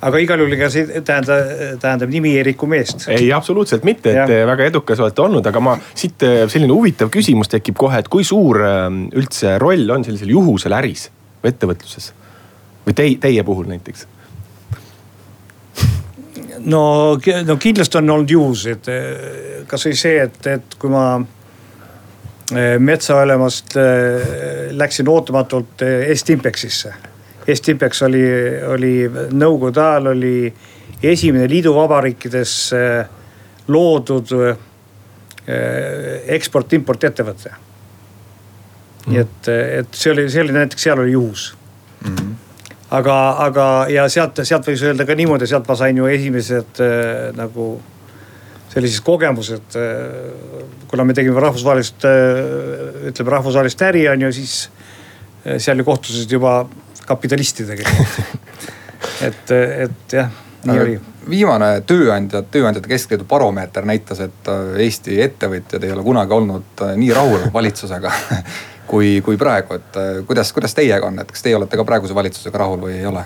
[0.00, 3.08] aga igal juhul ega see tähendab, tähendab nimi ei riku meest.
[3.12, 4.46] ei, absoluutselt mitte, et ja.
[4.48, 8.60] väga edukas olete olnud, aga ma siit selline huvitav küsimus tekib kohe, et kui suur
[8.62, 11.10] üldse roll on sellisel juhusel äris?
[11.46, 12.10] ettevõtluses
[12.86, 14.08] või teie, teie puhul näiteks?
[16.66, 21.06] No, no kindlasti on olnud juhuseid, eh, kasvõi see, et, et kui ma
[22.52, 24.30] eh, metsaülemast eh,
[24.76, 26.94] läksin ootamatult Est-Impexisse.
[27.46, 28.24] Est-Impex oli,
[28.72, 30.38] oli nõukogude ajal oli
[31.06, 32.54] esimene liiduvabariikides
[33.70, 34.32] loodud
[36.36, 37.52] eksport-import ettevõte.
[39.06, 41.52] nii et, et see oli, see oli näiteks, seal oli juhus
[42.00, 42.16] mm.
[42.16, 42.45] -hmm
[42.90, 47.34] aga, aga ja sealt, sealt võiks öelda ka niimoodi, sealt ma sain ju esimesed äh,
[47.36, 47.74] nagu
[48.72, 50.86] sellised kogemused äh,.
[50.90, 54.56] kuna me tegime rahvusvahelist äh,, ütleme rahvusvahelist äri on ju, siis
[55.46, 56.60] äh, seal ju kohtusid juba
[57.06, 57.90] kapitalistidega
[59.28, 60.32] et, et jah,
[60.66, 60.96] nii oli
[61.30, 66.94] viimane tööandjad, tööandjate keskliidu baromeeter näitas, et äh, Eesti ettevõtjad ei ole kunagi olnud äh,
[67.00, 68.12] nii rahul valitsusega
[68.86, 72.14] kui, kui praegu, et äh, kuidas, kuidas teiega on, et kas teie olete ka praeguse
[72.16, 73.24] valitsusega rahul või ei ole?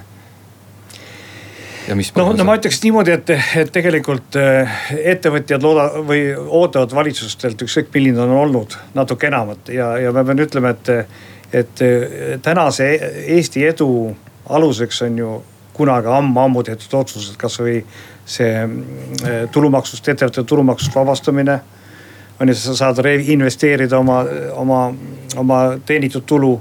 [2.16, 4.80] no, no ma ütleks niimoodi, et, et tegelikult äh,
[5.14, 10.44] ettevõtjad looda- või ootavad valitsustelt ükskõik milline on olnud natuke enamat ja, ja ma pean
[10.46, 10.92] ütlema, et,
[11.62, 11.86] et
[12.42, 12.92] tänase
[13.38, 13.90] Eesti edu
[14.50, 15.32] aluseks on ju
[15.80, 17.80] kunagi ammu-ammu tehtud otsused, kasvõi
[18.28, 21.60] see äh, tulumaksust, ettevõtte tulumaksust vabastamine
[22.40, 24.22] on ju, sa saad reinvesteerida oma,
[24.56, 24.80] oma,
[25.36, 26.54] oma teenitud tulu.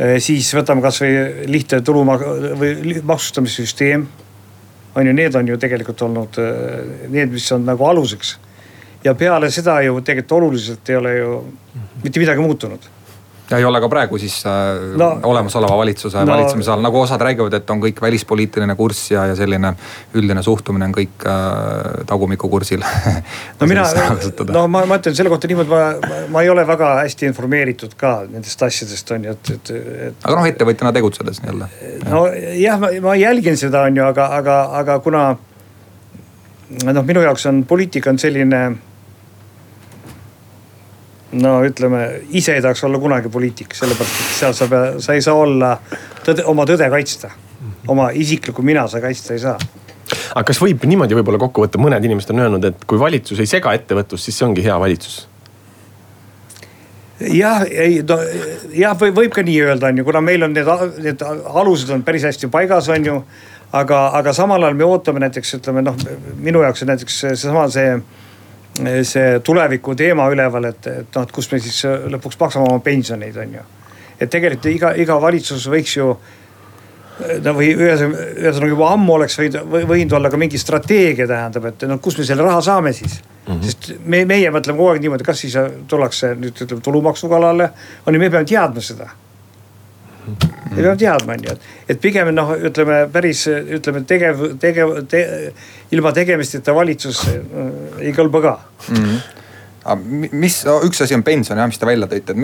[0.00, 2.26] Eh, siis võtame kasvõi lihtne tulumak-
[2.60, 4.06] või maksustamissüsteem.
[4.94, 8.38] on ju, need on ju tegelikult olnud eh, need, mis on nagu aluseks.
[9.04, 11.44] ja peale seda ju tegelikult oluliselt ei ole ju
[12.02, 12.88] mitte midagi muutunud
[13.50, 14.52] ja ei ole ka praegu siis äh,
[14.98, 19.26] no, olemasoleva valitsuse no, valitsemise all, nagu osad räägivad, et on kõik välispoliitiline kurss ja,
[19.30, 19.72] ja selline
[20.18, 22.84] üldine suhtumine on kõik äh, tagumikukursil
[23.60, 23.86] no mina,
[24.54, 28.16] no ma, ma ütlen selle kohta niimoodi, ma, ma ei ole väga hästi informeeritud ka
[28.28, 29.72] nendest asjadest on ju, et, et,
[30.10, 30.24] et.
[30.24, 31.70] aga noh, ettevõtjana tegutsedes nii-öelda.
[32.08, 35.24] nojah, ma, ma jälgin seda on ju, aga, aga, aga kuna
[36.86, 38.62] noh, minu jaoks on poliitika on selline
[41.32, 45.22] no ütleme, ise ei tahaks olla kunagi poliitik, sellepärast et seal sa pead, sa ei
[45.22, 45.76] saa olla
[46.24, 47.30] tõde, oma tõde kaitsta.
[47.88, 49.58] oma isiklikku mina sa kaitsta ei saa
[50.34, 53.46] aga kas võib niimoodi võib-olla kokku võtta, mõned inimesed on öelnud, et kui valitsus ei
[53.46, 55.26] sega ettevõtlust, siis see ongi hea valitsus
[57.20, 58.16] jah, ei no
[58.74, 60.68] jah, võib, ka nii öelda, on ju, kuna meil on need,
[61.04, 63.18] need alused on päris hästi paigas, on ju.
[63.76, 65.98] aga, aga samal ajal me ootame näiteks ütleme noh,
[66.42, 68.19] minu jaoks on näiteks seesama see, sama, see
[69.04, 71.82] see tuleviku teema üleval, et, et noh, et kus me siis
[72.14, 73.64] lõpuks maksame oma pensioneid, on ju.
[74.18, 76.10] et tegelikult iga, iga valitsus võiks ju
[77.44, 81.98] no või ühesõnaga juba ammu oleks võinud, võinud olla ka mingi strateegia tähendab, et no
[82.02, 83.52] kust me selle raha saame siis mm.
[83.52, 83.64] -hmm.
[83.64, 85.56] sest me, meie mõtleme kogu aeg niimoodi, kas siis
[85.88, 87.70] tullakse nüüd ütleme tulumaksu kallale,
[88.06, 89.10] on ju, me peame teadma seda
[90.26, 95.24] me peame teadma, on ju, et, et pigem noh, ütleme päris ütleme tegev, tegev te,,
[95.94, 97.68] ilma tegemisteta valitsus äh,
[98.06, 98.56] ei kõlba ka
[98.88, 99.04] mm.
[99.04, 99.38] -hmm
[100.32, 102.40] mis, üks asi on pension jah, mis te välja tõite, et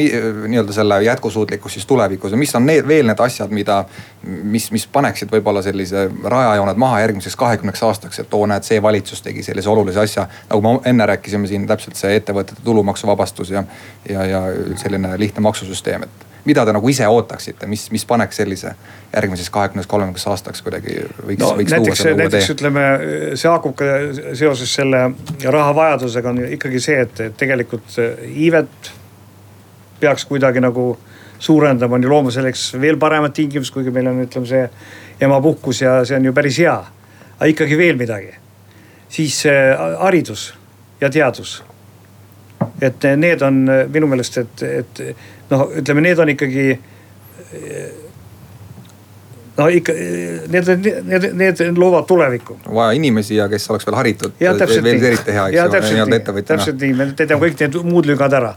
[0.48, 3.82] nii-öelda selle jätkusuutlikkus siis tulevikus ja mis on need veel need asjad, mida,
[4.24, 9.22] mis, mis paneksid võib-olla sellise rajajooned maha järgmiseks kahekümneks aastaks, et oo näed, see valitsus
[9.22, 10.26] tegi sellise olulise asja.
[10.48, 13.64] nagu me enne rääkisime siin täpselt see ettevõtete tulumaksuvabastus ja,
[14.08, 14.42] ja, ja
[14.80, 18.72] selline lihtne maksusüsteem, et mida te nagu ise ootaksite, mis, mis paneks sellise
[19.12, 22.44] järgmiseks kahekümneks, kolmekümneks aastaks kuidagi võiks no,, võiks näiteks, tuua selle uue tee?
[22.54, 22.84] ütleme,
[23.34, 23.90] see haakub ka
[24.38, 25.02] seoses selle
[25.42, 27.98] rahavajadusega on ikkagi see, et tegelikult
[28.30, 28.90] iivet
[30.00, 30.88] peaks kuidagi nagu
[31.38, 34.64] suurendama, on ju looma selleks veel paremad tingimused, kuigi meil on, ütleme see
[35.20, 36.76] emapuhkus ja see on ju päris hea.
[37.36, 38.34] aga ikkagi veel midagi.
[39.08, 39.42] siis
[39.98, 40.52] haridus
[41.00, 41.62] ja teadus
[42.80, 45.00] et need on minu meelest, et, et
[45.50, 46.66] noh, ütleme, need on ikkagi
[49.56, 49.94] no ikka
[50.52, 50.70] need,
[51.08, 52.58] need, need loovad tulevikku.
[52.74, 54.34] vaja inimesi ja kes oleks veel haritud.
[54.40, 55.62] veel eriti hea, eks ju,
[56.50, 58.52] täpselt nii, me täidame kõik need muud lüngad ära.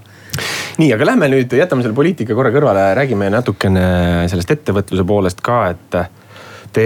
[0.81, 5.61] nii, aga lähme nüüd, jätame selle poliitika korra kõrvale, räägime natukene sellest ettevõtluse poolest ka,
[5.75, 5.99] et
[6.75, 6.85] te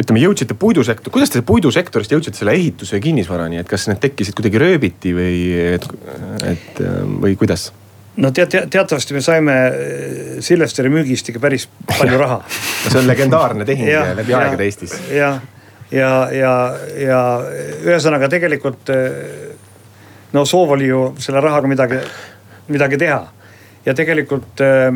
[0.00, 4.36] ütleme, jõudsite puidusektor, kuidas te puidusektorist jõudsite selle ehituse ja kinnisvarani, et kas need tekkisid
[4.38, 5.36] kuidagi rööbiti või
[5.74, 5.84] et,
[6.48, 6.82] et
[7.20, 7.68] või kuidas?
[8.20, 9.72] No tead, teatavasti me saime äh,
[10.44, 14.96] Silvesteri müügist ikka päris palju raha no see on legendaarne tehing ja, läbi aegade Eestis.
[15.14, 15.34] ja,
[15.92, 16.54] ja, ja,
[17.00, 17.20] ja
[17.84, 19.50] ühesõnaga tegelikult äh,
[20.32, 22.00] no soov oli ju selle rahaga midagi,
[22.68, 23.20] midagi teha.
[23.86, 24.88] ja tegelikult äh,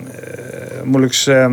[0.00, 1.50] äh mul üks äh,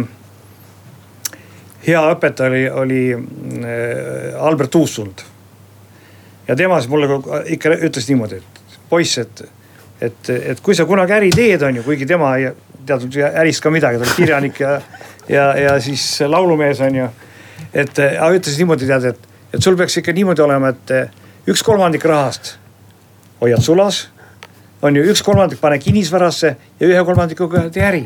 [1.88, 5.22] hea õpetaja oli, oli äh, Albert Uusund.
[6.48, 9.44] ja tema siis mulle ikka ütles niimoodi, et poiss, et,
[10.02, 12.52] et, et kui sa kunagi äri teed, on ju, kuigi tema ei
[12.88, 14.76] teadnud ärist ka midagi, ta oli kirjanik ja,
[15.30, 17.10] ja, ja siis laulumees on ju.
[17.74, 22.06] et aga ütles niimoodi tead, et, et sul peaks ikka niimoodi olema, et üks kolmandik
[22.06, 22.56] rahast
[23.42, 24.10] hoiad sulas.
[24.82, 28.06] on ju, üks kolmandik pane kinnisvarasse ja ühe kolmandikuga tee äri.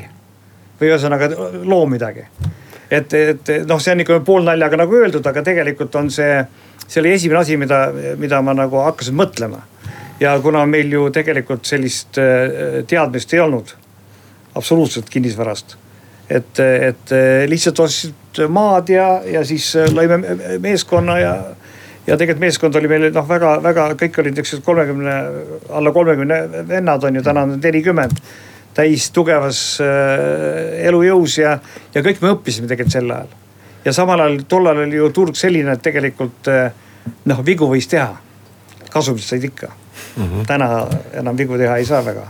[0.81, 1.29] või ühesõnaga
[1.63, 2.25] loo midagi.
[2.91, 6.41] et, et noh, see on ikka poolnaljaga nagu öeldud, aga tegelikult on see,
[6.87, 9.61] see oli esimene asi, mida, mida ma nagu hakkasin mõtlema.
[10.21, 13.75] Ja kuna meil ju tegelikult sellist äh, teadmist ei olnud
[14.55, 15.77] absoluutselt kinnisvarast
[16.31, 17.13] et, et
[17.49, 20.19] lihtsalt ostsid maad ja, ja siis lõime
[20.63, 21.33] meeskonna ja,
[22.07, 25.17] ja tegelikult meeskond oli meil noh, väga-väga, kõik olid niisugused kolmekümne,
[25.69, 28.23] alla kolmekümne vennad on ju, täna on nelikümmend.
[28.73, 31.57] täis tugevas äh, elujõus ja,
[31.93, 33.27] ja kõik me õppisime tegelikult sel ajal.
[33.85, 36.71] ja samal ajal tollal oli ju turg selline, et tegelikult äh,
[37.25, 38.15] noh, vigu võis teha.
[38.91, 39.80] kasumit said ikka
[40.17, 40.23] mm.
[40.23, 40.45] -hmm.
[40.47, 42.27] täna enam vigu teha ei saa väga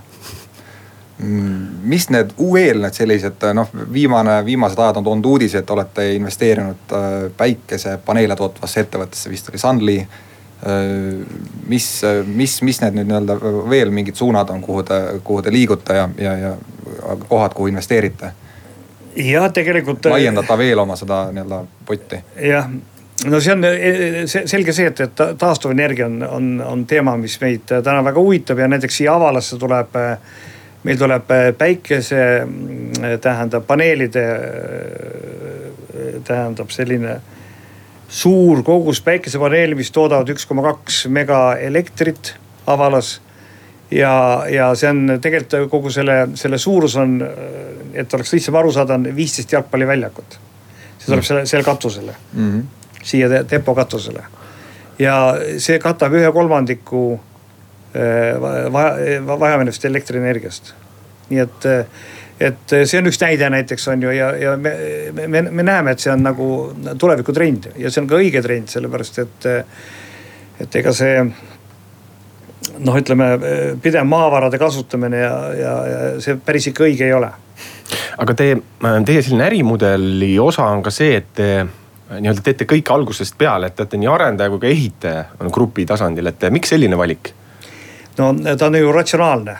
[1.83, 6.95] mis need veel need sellised noh, viimane, viimased ajad on toonud uudise, et olete investeerinud
[6.97, 9.97] äh, päikesepaneele tootvasse ettevõttesse, vist oli Sunly.
[10.01, 11.21] Äh,
[11.67, 11.89] mis,
[12.25, 13.37] mis, mis need nüüd nii-öelda
[13.69, 16.55] veel mingid suunad on, kuhu te, kuhu te liigute ja, ja, ja
[17.27, 18.33] kohad, kuhu investeerite?
[19.15, 20.05] jah, tegelikult.
[20.05, 22.23] Äh, laiendada veel oma seda nii-öelda potti.
[22.47, 22.69] jah,
[23.25, 23.65] no see on
[24.25, 28.67] selge see, et, et taastuvenergia on, on, on teema, mis meid täna väga huvitab ja
[28.71, 29.97] näiteks siia Avalasse tuleb
[30.83, 37.19] meil tuleb päikese, mm, tähendab paneelide, äh, tähendab selline
[38.11, 42.35] suur kogus päikesepaneeli, mis toodavad üks koma kaks mega elektrit
[42.67, 43.21] avalas.
[43.91, 47.17] ja, ja see on tegelikult kogu selle, selle suurus on,
[47.93, 50.39] et oleks lihtsam aru saada, on viisteist jalgpalliväljakut.
[50.97, 51.27] see tuleb mm.
[51.27, 52.80] selle, selle katusele mm, -hmm.
[53.03, 54.23] Siia depo katusele.
[54.99, 57.19] ja see katab ühe kolmandiku
[58.71, 60.73] vaja, vajaminevast elektrienergiast.
[61.29, 61.65] nii et,
[62.39, 64.73] et see on üks näide näiteks on ju ja, ja me,
[65.27, 66.47] me, me näeme, et see on nagu
[66.99, 69.49] tulevikutrend ja see on ka õige trend, sellepärast et,
[70.65, 71.15] et ega see
[72.79, 73.31] noh, ütleme
[73.81, 77.31] pidev maavarade kasutamine ja, ja, ja see päris ikka õige ei ole.
[78.21, 78.57] aga teie,
[79.07, 81.51] teie selline ärimudeli osa on ka see, et te
[82.19, 85.85] nii-öelda teete kõike algusest peale, et te olete nii arendaja kui ka ehitaja on grupi
[85.87, 87.33] tasandil, et miks selline valik?
[88.17, 89.57] no ta on ju ratsionaalne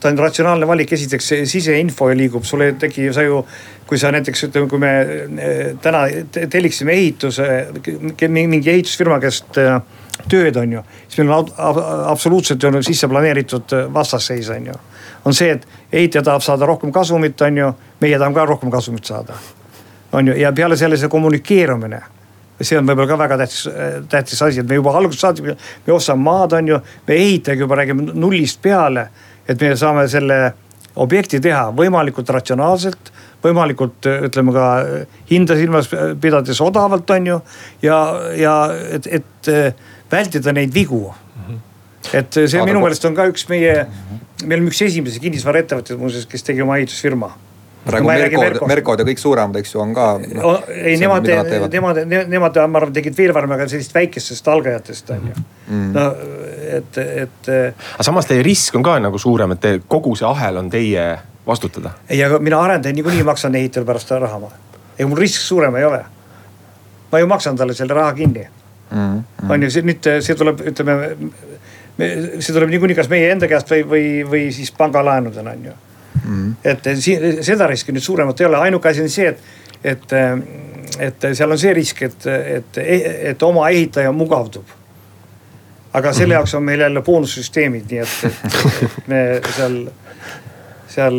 [0.00, 3.44] ta on ratsionaalne valik, esiteks siseinfo liigub, sul ei teki, sa ju.
[3.84, 4.90] kui sa näiteks ütleme, kui me
[5.44, 7.48] eh, täna telliksime ehituse,
[8.32, 9.74] mingi ehitusfirma käest eh,
[10.30, 10.84] tööd, on ju.
[11.08, 11.50] siis meil on
[12.08, 14.78] absoluutselt on sisse planeeritud eh, vastasseis, on ju.
[15.24, 19.04] on see, et ehitaja tahab saada rohkem kasumit, on ju, meie tahame ka rohkem kasumit
[19.04, 19.36] saada.
[20.14, 22.02] On ju, ja peale selle see kommunikeerumine
[22.62, 23.64] see on võib-olla ka väga tähtis,
[24.10, 27.78] tähtis asi, et me juba algusest saadik, me ostame maad, on ju, me ehitajaga juba
[27.80, 29.08] räägime nullist peale.
[29.48, 30.54] et me saame selle
[30.96, 33.10] objekti teha võimalikult ratsionaalselt,
[33.44, 34.68] võimalikult ütleme ka
[35.28, 37.40] hinda silmas pidades odavalt, on ju.
[37.82, 37.98] ja,
[38.38, 39.50] ja et, et
[40.10, 41.12] vältida neid vigu.
[42.12, 43.86] et see Aga minu meelest on ka üks meie,
[44.44, 47.34] meil on üks esimesi kinnisvaraettevõtteid muuseas, kes tegi oma ehitusfirma
[47.84, 50.54] praegu Merkod, Merkod ja kõik suuremad, eks ju, on ka no,.
[50.72, 51.28] ei, nemad,
[51.72, 55.92] nemad, nemad, ma arvan, tegid veel varem, aga sellist väikestest algajatest on ju mm..
[55.94, 56.06] no
[56.78, 57.52] et, et.
[57.94, 61.06] aga samas teie risk on ka nagu suurem, et te, kogu see ahel on teie
[61.46, 61.94] vastutada.
[62.08, 64.52] ei, aga mina arendaja niikuinii maksan ehitajale pärast raha.
[64.98, 66.04] ega mul risk suurem ei ole.
[67.12, 68.46] ma ju maksan talle selle raha kinni
[68.90, 68.98] mm.
[68.98, 69.50] -hmm.
[69.50, 71.16] on ju, see nüüd, see tuleb, ütleme.
[72.40, 75.80] see tuleb niikuinii kas meie enda käest või, või, või siis pangalaenudena on ju
[76.24, 76.54] mm..
[76.64, 79.44] et siin seda riski nüüd suuremat ei ole, ainuke asi on see, et,
[79.84, 80.14] et,
[81.08, 82.80] et seal on see risk, et, et,
[83.32, 84.78] et oma ehitaja mugavdub.
[85.94, 86.38] aga selle mm.
[86.40, 89.84] jaoks on meil jälle boonussüsteemid, nii et, et me seal
[90.94, 91.16] seal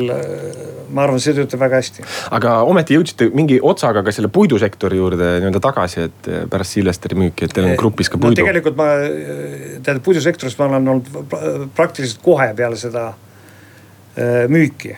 [0.96, 2.06] ma arvan, see töötab väga hästi.
[2.38, 7.50] aga ometi jõudsite mingi otsaga ka selle puidusektori juurde nii-öelda tagasi, et pärast Silvestri müüki,
[7.50, 8.40] et teil on grupis ka puidu no,.
[8.40, 8.88] tegelikult ma,
[9.82, 13.34] tähendab puidusektoris ma olen olnud praktiliselt kohe peale seda Äh,
[14.48, 14.96] müüki.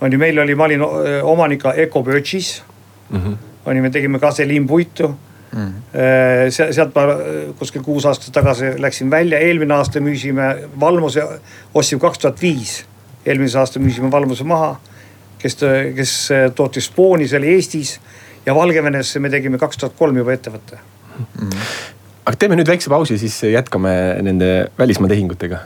[0.00, 2.62] on ju, meil oli, ma olin äh, omanik Ecobirchis
[3.10, 3.18] mm.
[3.18, 3.36] -hmm.
[3.64, 5.58] on ju, me tegime gaseliinpuitu mm.
[5.58, 6.70] -hmm.
[6.70, 7.02] sealt ma
[7.58, 11.22] kuskil kuus aastat tagasi läksin välja, eelmine aasta müüsime Valmuse,
[11.74, 12.84] ostsime kaks tuhat viis.
[13.26, 14.80] eelmise aasta müüsime Valmuse maha,
[15.38, 15.58] kes,
[15.96, 18.00] kes tootis spooni, see oli Eestis
[18.46, 20.78] ja Valgevenesse me tegime kaks tuhat kolm juba ettevõtte
[21.18, 21.26] mm.
[21.40, 21.56] -hmm.
[22.26, 23.90] aga teeme nüüd väikse pausi, siis jätkame
[24.22, 25.58] nende välismaa tehingutega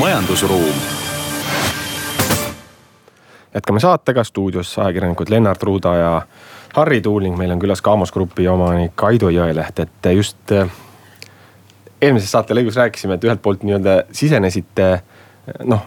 [0.00, 0.74] majandusruum.
[3.54, 6.22] jätkame saatega stuudios ajakirjanikud Lennart Ruuda ja
[6.74, 10.70] Harri Tuuling, meil on külas Kaamos Grupi omanik Aido Jõeleht, et just eh,
[12.00, 14.86] eelmises saate lõigus rääkisime, et ühelt poolt nii-öelda sisenesite
[15.68, 15.82] noh,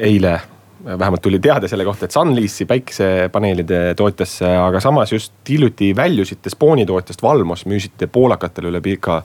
[0.00, 0.40] eile
[0.84, 7.22] vähemalt tuli teade selle kohta, et Sunlease'i päikesepaneelide tootjasse, aga samas just hiljuti väljusite spoonitootjast
[7.22, 9.22] Valmos, müüsite poolakatele üle pika.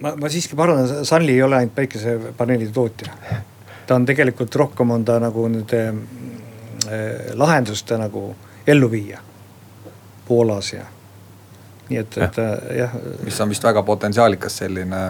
[0.00, 3.12] Ma, ma siiski parandan, Sunly ei ole ainult päikesepaneelide tootja.
[3.86, 8.28] ta on tegelikult rohkem on ta nagu nende äh, lahenduste nagu
[8.66, 9.20] elluviija
[10.28, 10.84] Poolas ja
[11.88, 12.38] nii et, et
[12.78, 12.94] jah.
[13.24, 15.02] mis on vist väga potentsiaalikas selline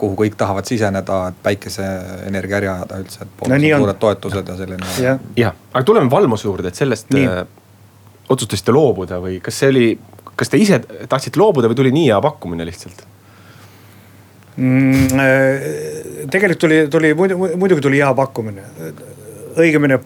[0.00, 4.92] kuhu kõik tahavad siseneda, et päikeseenergia äri ajada üldse, et no, suured toetused ja selline.
[5.00, 7.26] jah ja., aga tuleme Valmuse juurde, et sellest nii.
[7.28, 7.44] äh,
[8.28, 9.86] otsustasite loobuda või kas see oli,
[10.36, 13.04] kas te ise tahtsite loobuda või tuli nii hea pakkumine lihtsalt
[16.30, 18.62] tegelikult tuli, tuli muidu, muidugi tuli hea pakkumine.
[19.60, 19.98] õigemini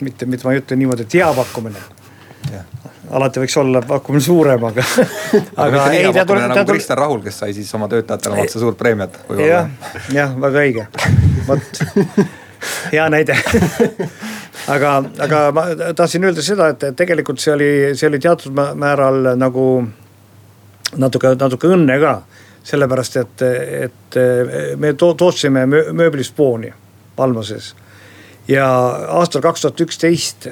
[0.00, 1.82] mitte, mitte ma ei ütle niimoodi, et hea pakkumine
[3.10, 4.84] alati võiks olla pakkumine suurem, aga
[5.64, 6.42] aga ei, ta tuli.
[6.44, 9.16] nagu Kristjan Rahul, kes sai siis oma töötajatele maksta suurt preemiat.
[9.38, 9.70] jah,
[10.12, 10.86] jah, väga õige,
[11.48, 11.80] vot
[12.92, 13.36] hea näide
[14.74, 14.92] aga,
[15.24, 15.64] aga ma
[15.96, 19.68] tahtsin öelda seda, et tegelikult see oli, see oli teatud määral nagu
[20.98, 22.14] natuke, natuke õnne ka.
[22.64, 23.42] Sellepärast, et,
[23.86, 24.16] et
[24.76, 26.72] me to tootsime mööblispooni
[27.16, 27.74] Palmoses
[28.48, 28.66] ja
[29.18, 30.48] aastal kaks tuhat üksteist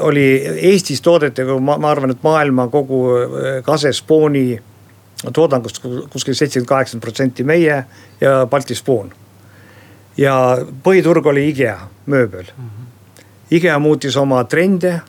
[0.00, 4.62] oli Eestis toodeti, ma, ma arvan, et maailma kogu äh, kasespooni
[5.32, 5.80] toodangust
[6.12, 7.84] kuskil seitsekümmend, kaheksakümmend protsenti meie
[8.20, 9.12] ja Balti spoon.
[10.16, 12.64] ja põhiturg oli IKEA mööbel mm.
[12.64, 13.24] -hmm.
[13.50, 15.00] IKEA muutis oma trende,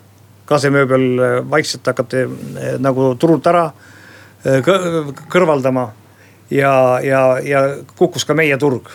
[0.44, 3.70] kasemööbel vaikselt hakati äh, nagu turult ära
[5.28, 5.88] kõrvaldama
[6.50, 7.62] ja, ja, ja
[7.96, 8.92] kukkus ka meie turg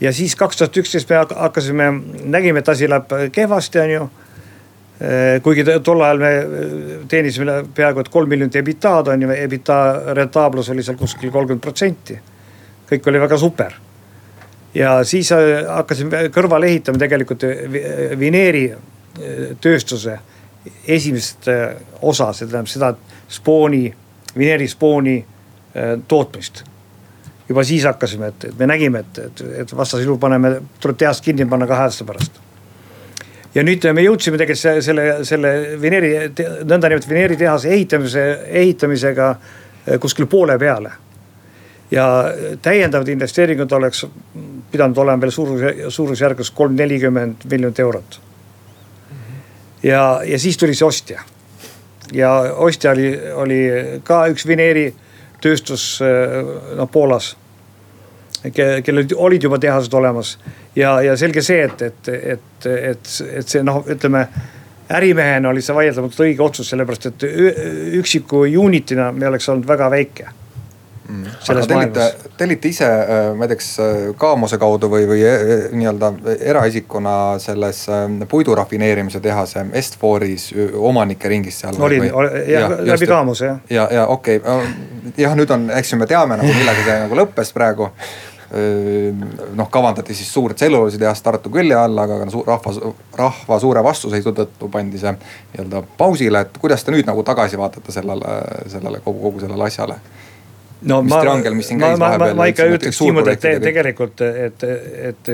[0.00, 1.92] ja siis kaks tuhat üksteist me hakkasime,
[2.24, 4.10] nägime, et asi läheb kehvasti, on ju
[5.02, 6.28] Eh, kuigi tol ajal me
[7.10, 9.78] teenisime peaaegu et kolm miljonit EBITDA-d on ju, EBITDA
[10.14, 12.18] rentaablus oli seal kuskil kolmkümmend protsenti.
[12.92, 13.72] kõik oli väga super.
[14.74, 15.30] ja siis
[15.68, 17.42] hakkasime kõrvale ehitama tegelikult
[18.18, 18.62] vineeri
[19.60, 20.18] tööstuse
[20.86, 21.48] esimest
[22.00, 22.94] osa, see tähendab seda
[23.28, 23.92] spooni,
[24.38, 25.24] vineeri spooni
[26.08, 26.64] tootmist.
[27.48, 31.46] juba siis hakkasime, et me nägime, et, et, et vastasel juhul paneme, tuleb tehast kinni
[31.48, 32.40] panna kahe aasta pärast
[33.54, 36.12] ja nüüd me jõudsime tegelikult selle, selle vineeri,
[36.64, 38.26] nõndanimetatud vineeritehase ehitamise,
[38.62, 40.98] ehitamisega eh, kuskil poole peale.
[41.92, 42.04] ja
[42.64, 44.06] täiendavad investeeringud oleks
[44.72, 45.60] pidanud olema veel suurus,
[45.92, 48.20] suurusjärgus kolm, nelikümmend miljonit eurot.
[49.82, 51.20] ja, ja siis tuli see ostja.
[52.12, 53.60] Ja ostja oli, oli
[54.04, 56.36] ka üks vineeritööstus eh,
[56.78, 57.36] noh Poolas
[58.50, 60.38] kellel olid juba tehased olemas.
[60.76, 64.26] ja, ja selge see, et, et, et, et, et see noh, ütleme
[64.92, 67.26] ärimehena oli see vaieldamatult õige otsus, sellepärast et
[68.00, 70.32] üksiku unit'ina me oleks olnud väga väike
[71.12, 71.24] mm..
[71.48, 75.52] aga tellite, tellite ise, äh, ma ei tea, kas äh, Kaamose kaudu või, või äh,
[75.76, 77.84] nii-öelda eraisikuna selles
[78.30, 81.78] puidu rafineerimise tehase Est-Foris omanike ringis seal?
[82.48, 83.62] jah, läbi Kaamose jah.
[83.70, 84.74] ja, ja okei okay.,
[85.20, 87.90] jah, nüüd on, eks ju, me teame nagu millega see nagu lõppes praegu
[89.56, 92.72] noh, kavandati siis suurt tselluloositehast Tartu külje alla, aga rahva,
[93.16, 97.94] rahva suure vastuseisu tõttu pandi see nii-öelda pausile, et kuidas te nüüd nagu tagasi vaatate
[97.94, 98.34] sellele,
[98.74, 99.96] sellele kogu, kogu sellele asjale?
[100.88, 102.36] No mis ma, triangel, mis siin käis ma, vahepeal.
[102.38, 104.66] ma ikka ütleks niimoodi, et te, tegelikult, et,
[105.12, 105.32] et,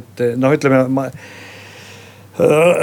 [0.00, 1.08] et noh, ütleme ma.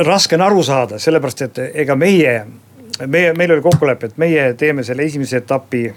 [0.07, 2.35] raske on aru saada, sellepärast et ega meie,
[3.05, 5.87] meie, meil oli kokkulepe, et meie teeme selle esimese etapi,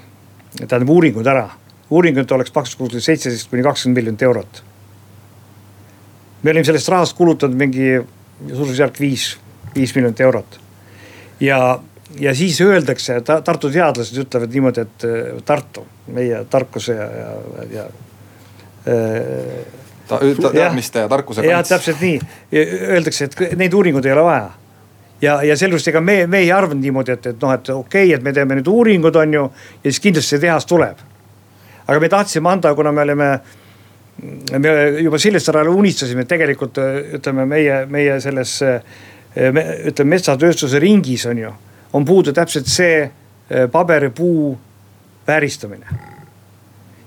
[0.63, 1.49] tähendab uuringud ära
[1.93, 4.63] uuringud oleks maksnud kuskil seitseteist kuni kakskümmend miljonit eurot.
[6.43, 8.01] me olime sellest rahast kulutanud mingi
[8.49, 9.37] suurusjärk viis,
[9.75, 10.61] viis miljonit eurot.
[11.41, 11.59] ja,
[12.21, 17.85] ja siis öeldakse, Tartu teadlased ütlevad niimoodi, et äh, Tartu, meie tarkuse ja, ja, ja
[18.89, 19.63] äh,
[20.09, 21.53] ta, ta, teadmiste ja tarkuse kants.
[21.53, 22.19] jah, täpselt nii,
[22.97, 24.51] öeldakse, et neid uuringuid ei ole vaja
[25.23, 28.19] ja, ja sellepärast ega me, me ei arvanud niimoodi, et, et noh, et okei okay,,
[28.19, 29.49] et me teeme nüüd uuringud, on ju.
[29.83, 31.09] ja siis kindlasti see tehas tuleb
[31.87, 33.29] aga me tahtsime anda, kuna me olime,
[34.59, 34.73] me
[35.03, 36.79] juba Sillestar ajal unistasime, et tegelikult
[37.19, 41.53] ütleme meie, meie selles me, ütleme metsatööstuse ringis on ju,
[41.93, 44.59] on puudu täpselt see eh, paberipuu
[45.27, 45.87] vääristamine.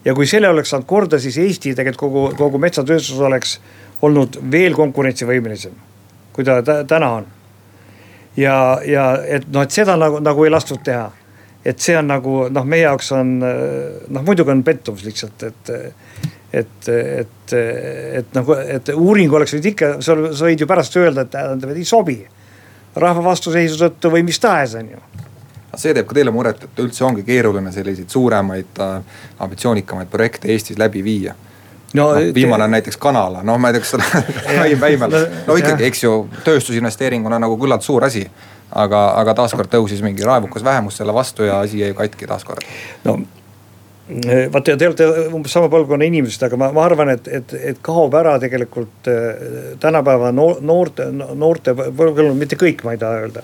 [0.05, 3.59] ja kui selle oleks saanud korda, siis Eesti tegelikult kogu, kogu metsatööstus oleks
[4.01, 5.73] olnud veel konkurentsivõimelisem,
[6.33, 7.27] kui ta täna on.
[8.37, 11.11] ja, ja et noh, et seda nagu, nagu ei lastud teha
[11.65, 15.71] et see on nagu noh, meie jaoks on noh, muidugi on pettumus lihtsalt, et,
[16.53, 17.55] et, et,
[18.21, 21.81] et nagu, et uuring oleks võinud ikka, sa võid ju pärast öelda, et tähendab, et
[21.81, 22.19] ei sobi.
[22.95, 25.01] Rahva vastuseisu tõttu või mis tahes, on ju.
[25.75, 28.79] See teeb ka teile muret, et üldse ongi keeruline selliseid suuremaid,
[29.43, 31.35] ambitsioonikamaid projekte Eestis läbi viia.
[31.95, 35.15] No, no viimane on näiteks kanala, noh ma ei tea, kas seda Väimäel,
[35.47, 38.25] no ikkagi, eks ju, tööstusinvesteeringuna nagu küllalt suur asi
[38.73, 42.65] aga, aga taaskord tõusis mingi raevukas vähemus selle vastu ja asi jäi katki taaskord.
[43.03, 43.19] no
[44.05, 47.77] Eh, vaata, te olete umbes sama põlvkonna inimesed, aga ma, ma arvan, et, et, et
[47.81, 49.47] kaob ära tegelikult eh,
[49.81, 53.41] tänapäeva noorte, noorte, võib-olla mitte kõik, ma ei taha öelda.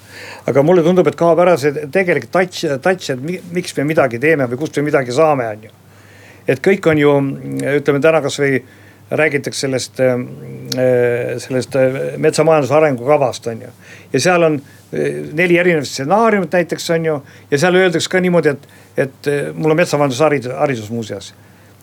[0.51, 4.45] aga mulle tundub, et kaob ära see tegelik touch, touch, et miks me midagi teeme
[4.51, 5.73] või kust me midagi saame, on ju.
[6.53, 7.15] et kõik on ju,
[7.79, 8.61] ütleme täna kasvõi
[9.17, 9.97] räägitakse sellest,
[11.43, 11.73] sellest
[12.21, 13.73] metsamajanduse arengukavast, on ju.
[14.13, 14.61] ja seal on
[15.41, 17.17] neli erinevat stsenaariumit näiteks on ju
[17.49, 21.33] ja seal öeldakse ka niimoodi, et et eh, mul on metsamajandusharidus, haridus muuseas.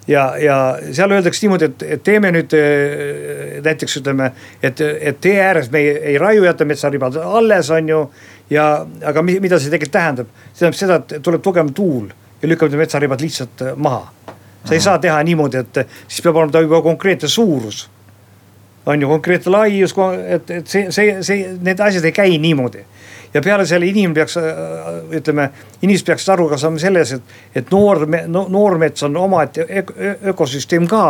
[0.08, 4.30] ja, ja seal öeldakse niimoodi, et, et teeme nüüd eh, näiteks ütleme,
[4.62, 8.00] et, et tee ääres me ei, ei raiu, jäta metsaribad alles, on ju.
[8.50, 12.08] ja, aga mida see tegelikult tähendab, see tähendab seda, et tuleb tugevam tuul
[12.42, 14.12] ja lükkab need metsaribad lihtsalt eh, maha.
[14.64, 17.86] sa ei saa teha niimoodi, et siis peab olema ta juba konkreetne suurus
[18.88, 19.92] on ju konkreetne laius,
[20.28, 22.84] et, et see, see, see, need asjad ei käi niimoodi
[23.34, 25.50] ja peale selle inimene peaks, äh, ütleme,
[25.82, 29.66] inimesed peaksid aru ka saama selles, et, et noor no,, noormets on omaette
[30.32, 31.08] ökosüsteem ka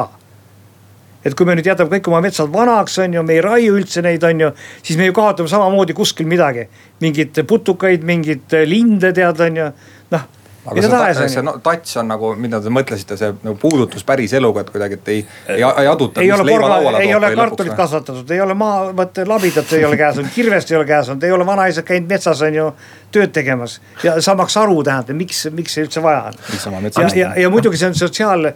[1.26, 4.02] et kui me nüüd jätame kõik oma metsad vanaks, on ju, me ei raiu üldse
[4.04, 4.50] neid, on ju,
[4.86, 6.68] siis me ju kaotame samamoodi kuskil midagi.
[7.00, 9.70] mingeid putukaid, mingeid linde tead, on ju,
[10.14, 10.26] noh
[10.66, 14.34] aga see, tahes, see no, tats on nagu, mida te mõtlesite, see nagu puudutus päris
[14.36, 15.20] eluga, et kuidagi, et ei,
[15.54, 16.22] ei, ei aduta.
[16.22, 20.18] ei ole porga, ei ole kartulit kasvatatud, ei ole maa, vot labidat ei ole käes
[20.18, 22.66] olnud, kirvest ei ole käes olnud, ei ole vanaisad käinud metsas on ju
[23.14, 23.78] tööd tegemas.
[24.04, 26.90] ja saamaks aru tähendab, miks, miks see üldse vaja on.
[26.90, 28.50] ja, ja, ja muidugi see on sotsiaal,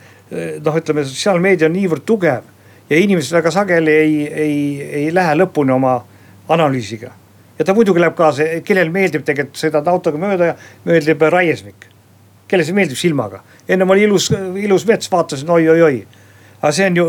[0.66, 2.50] noh, ütleme sotsiaalmeedia on niivõrd tugev
[2.90, 4.60] ja inimesed väga sageli ei, ei,
[5.04, 6.00] ei lähe lõpuni oma
[6.52, 7.14] analüüsiga
[7.58, 11.91] ja ta muidugi läheb kaasa, kellel meeldib tegelikult sõidad autoga mööda ja meeldib raiesmik
[12.52, 13.40] kellele see meeldib silmaga.
[13.68, 14.28] ennem oli ilus,
[14.60, 16.04] ilus mets, vaatasin oi-oi-oi.
[16.60, 17.08] aga see on ju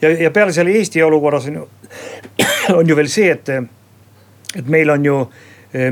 [0.00, 1.68] ja, ja peale selle Eesti olukorras on ju,
[2.80, 3.48] on ju veel see, et,
[4.56, 5.16] et meil on ju,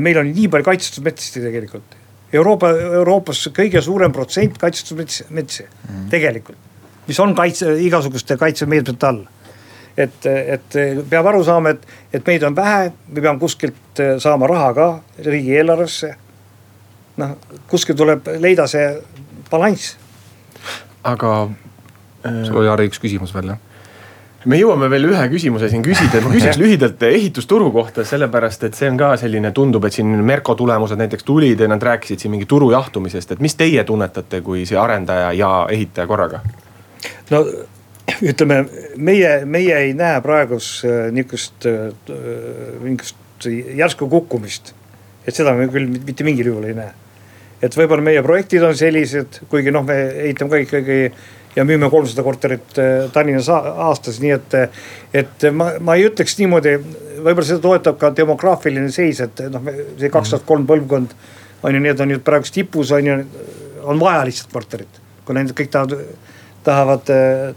[0.01, 1.97] meil on nii palju kaitstud metsi tegelikult.
[2.33, 2.69] Euroopa,
[2.99, 6.09] Euroopas kõige suurem protsent kaitstud metsi, metsi mm -hmm.
[6.09, 6.57] tegelikult,
[7.07, 9.23] mis on kaitse, igasuguste kaitsemeetmete all
[9.97, 10.77] et, et
[11.09, 14.87] peab aru saama, et, et meid on vähe, me peame kuskilt saama raha ka
[15.25, 16.13] riigieelarvesse
[17.19, 17.37] noh,
[17.69, 18.85] kuskil tuleb leida see
[19.49, 19.95] balanss.
[21.03, 21.33] aga
[22.25, 22.45] äh,.
[22.45, 23.65] sul oli Harri üks küsimus veel jah?
[24.47, 28.87] me jõuame veel ühe küsimuse siin küsida, ma küsiks lühidalt ehitusturu kohta, sellepärast et see
[28.91, 32.47] on ka selline, tundub, et siin Merko tulemused näiteks tulid ja nad rääkisid siin mingi
[32.49, 36.43] turu jahtumisest, et mis teie tunnetate kui see arendaja ja ehitaja korraga?
[37.33, 37.43] no
[38.25, 38.63] ütleme,
[38.97, 41.91] meie, meie ei näe praegust äh, niisugust, äh,
[42.83, 43.17] niisugust
[43.75, 44.73] järsku kukkumist.
[45.27, 46.95] et seda me küll mitte mingil juhul ei näe
[47.61, 50.99] et võib-olla meie projektid on sellised, kuigi noh, me ehitame ka ikkagi
[51.55, 54.57] ja müüme kolmsada korterit äh, Tallinnas aastas, nii et,
[55.23, 56.77] et ma, ma ei ütleks niimoodi,
[57.19, 61.15] võib-olla seda toetab ka demograafiline seis, et noh, see kaks tuhat kolm põlvkond
[61.63, 63.19] on ju, need on nüüd praegu tipus on ju,
[63.89, 66.03] on vaja lihtsalt korterit, kuna need kõik tahavad
[66.63, 67.07] tahavad,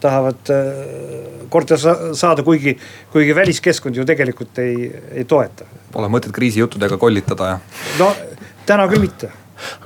[0.01, 2.77] tahavad äh, korterit saada, kuigi,
[3.13, 5.67] kuigi väliskeskkond ju tegelikult ei, ei toeta.
[5.93, 7.81] Pole mõtet kriisijuttudega kollitada, jah?
[7.99, 8.13] no
[8.67, 9.33] täna küll mitte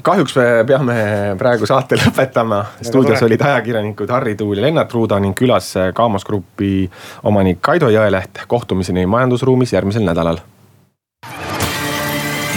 [0.03, 0.97] kahjuks me peame
[1.39, 2.62] praegu saate lõpetama.
[2.83, 6.91] stuudios olid ajakirjanikud Harri Tuul ja Lennart Ruuda ning külas Kaamos Grupi
[7.22, 8.47] omanik Kaido Jõeleht.
[8.47, 10.41] kohtumiseni majandusruumis järgmisel nädalal.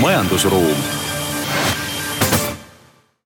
[0.01, 0.98] majandusruum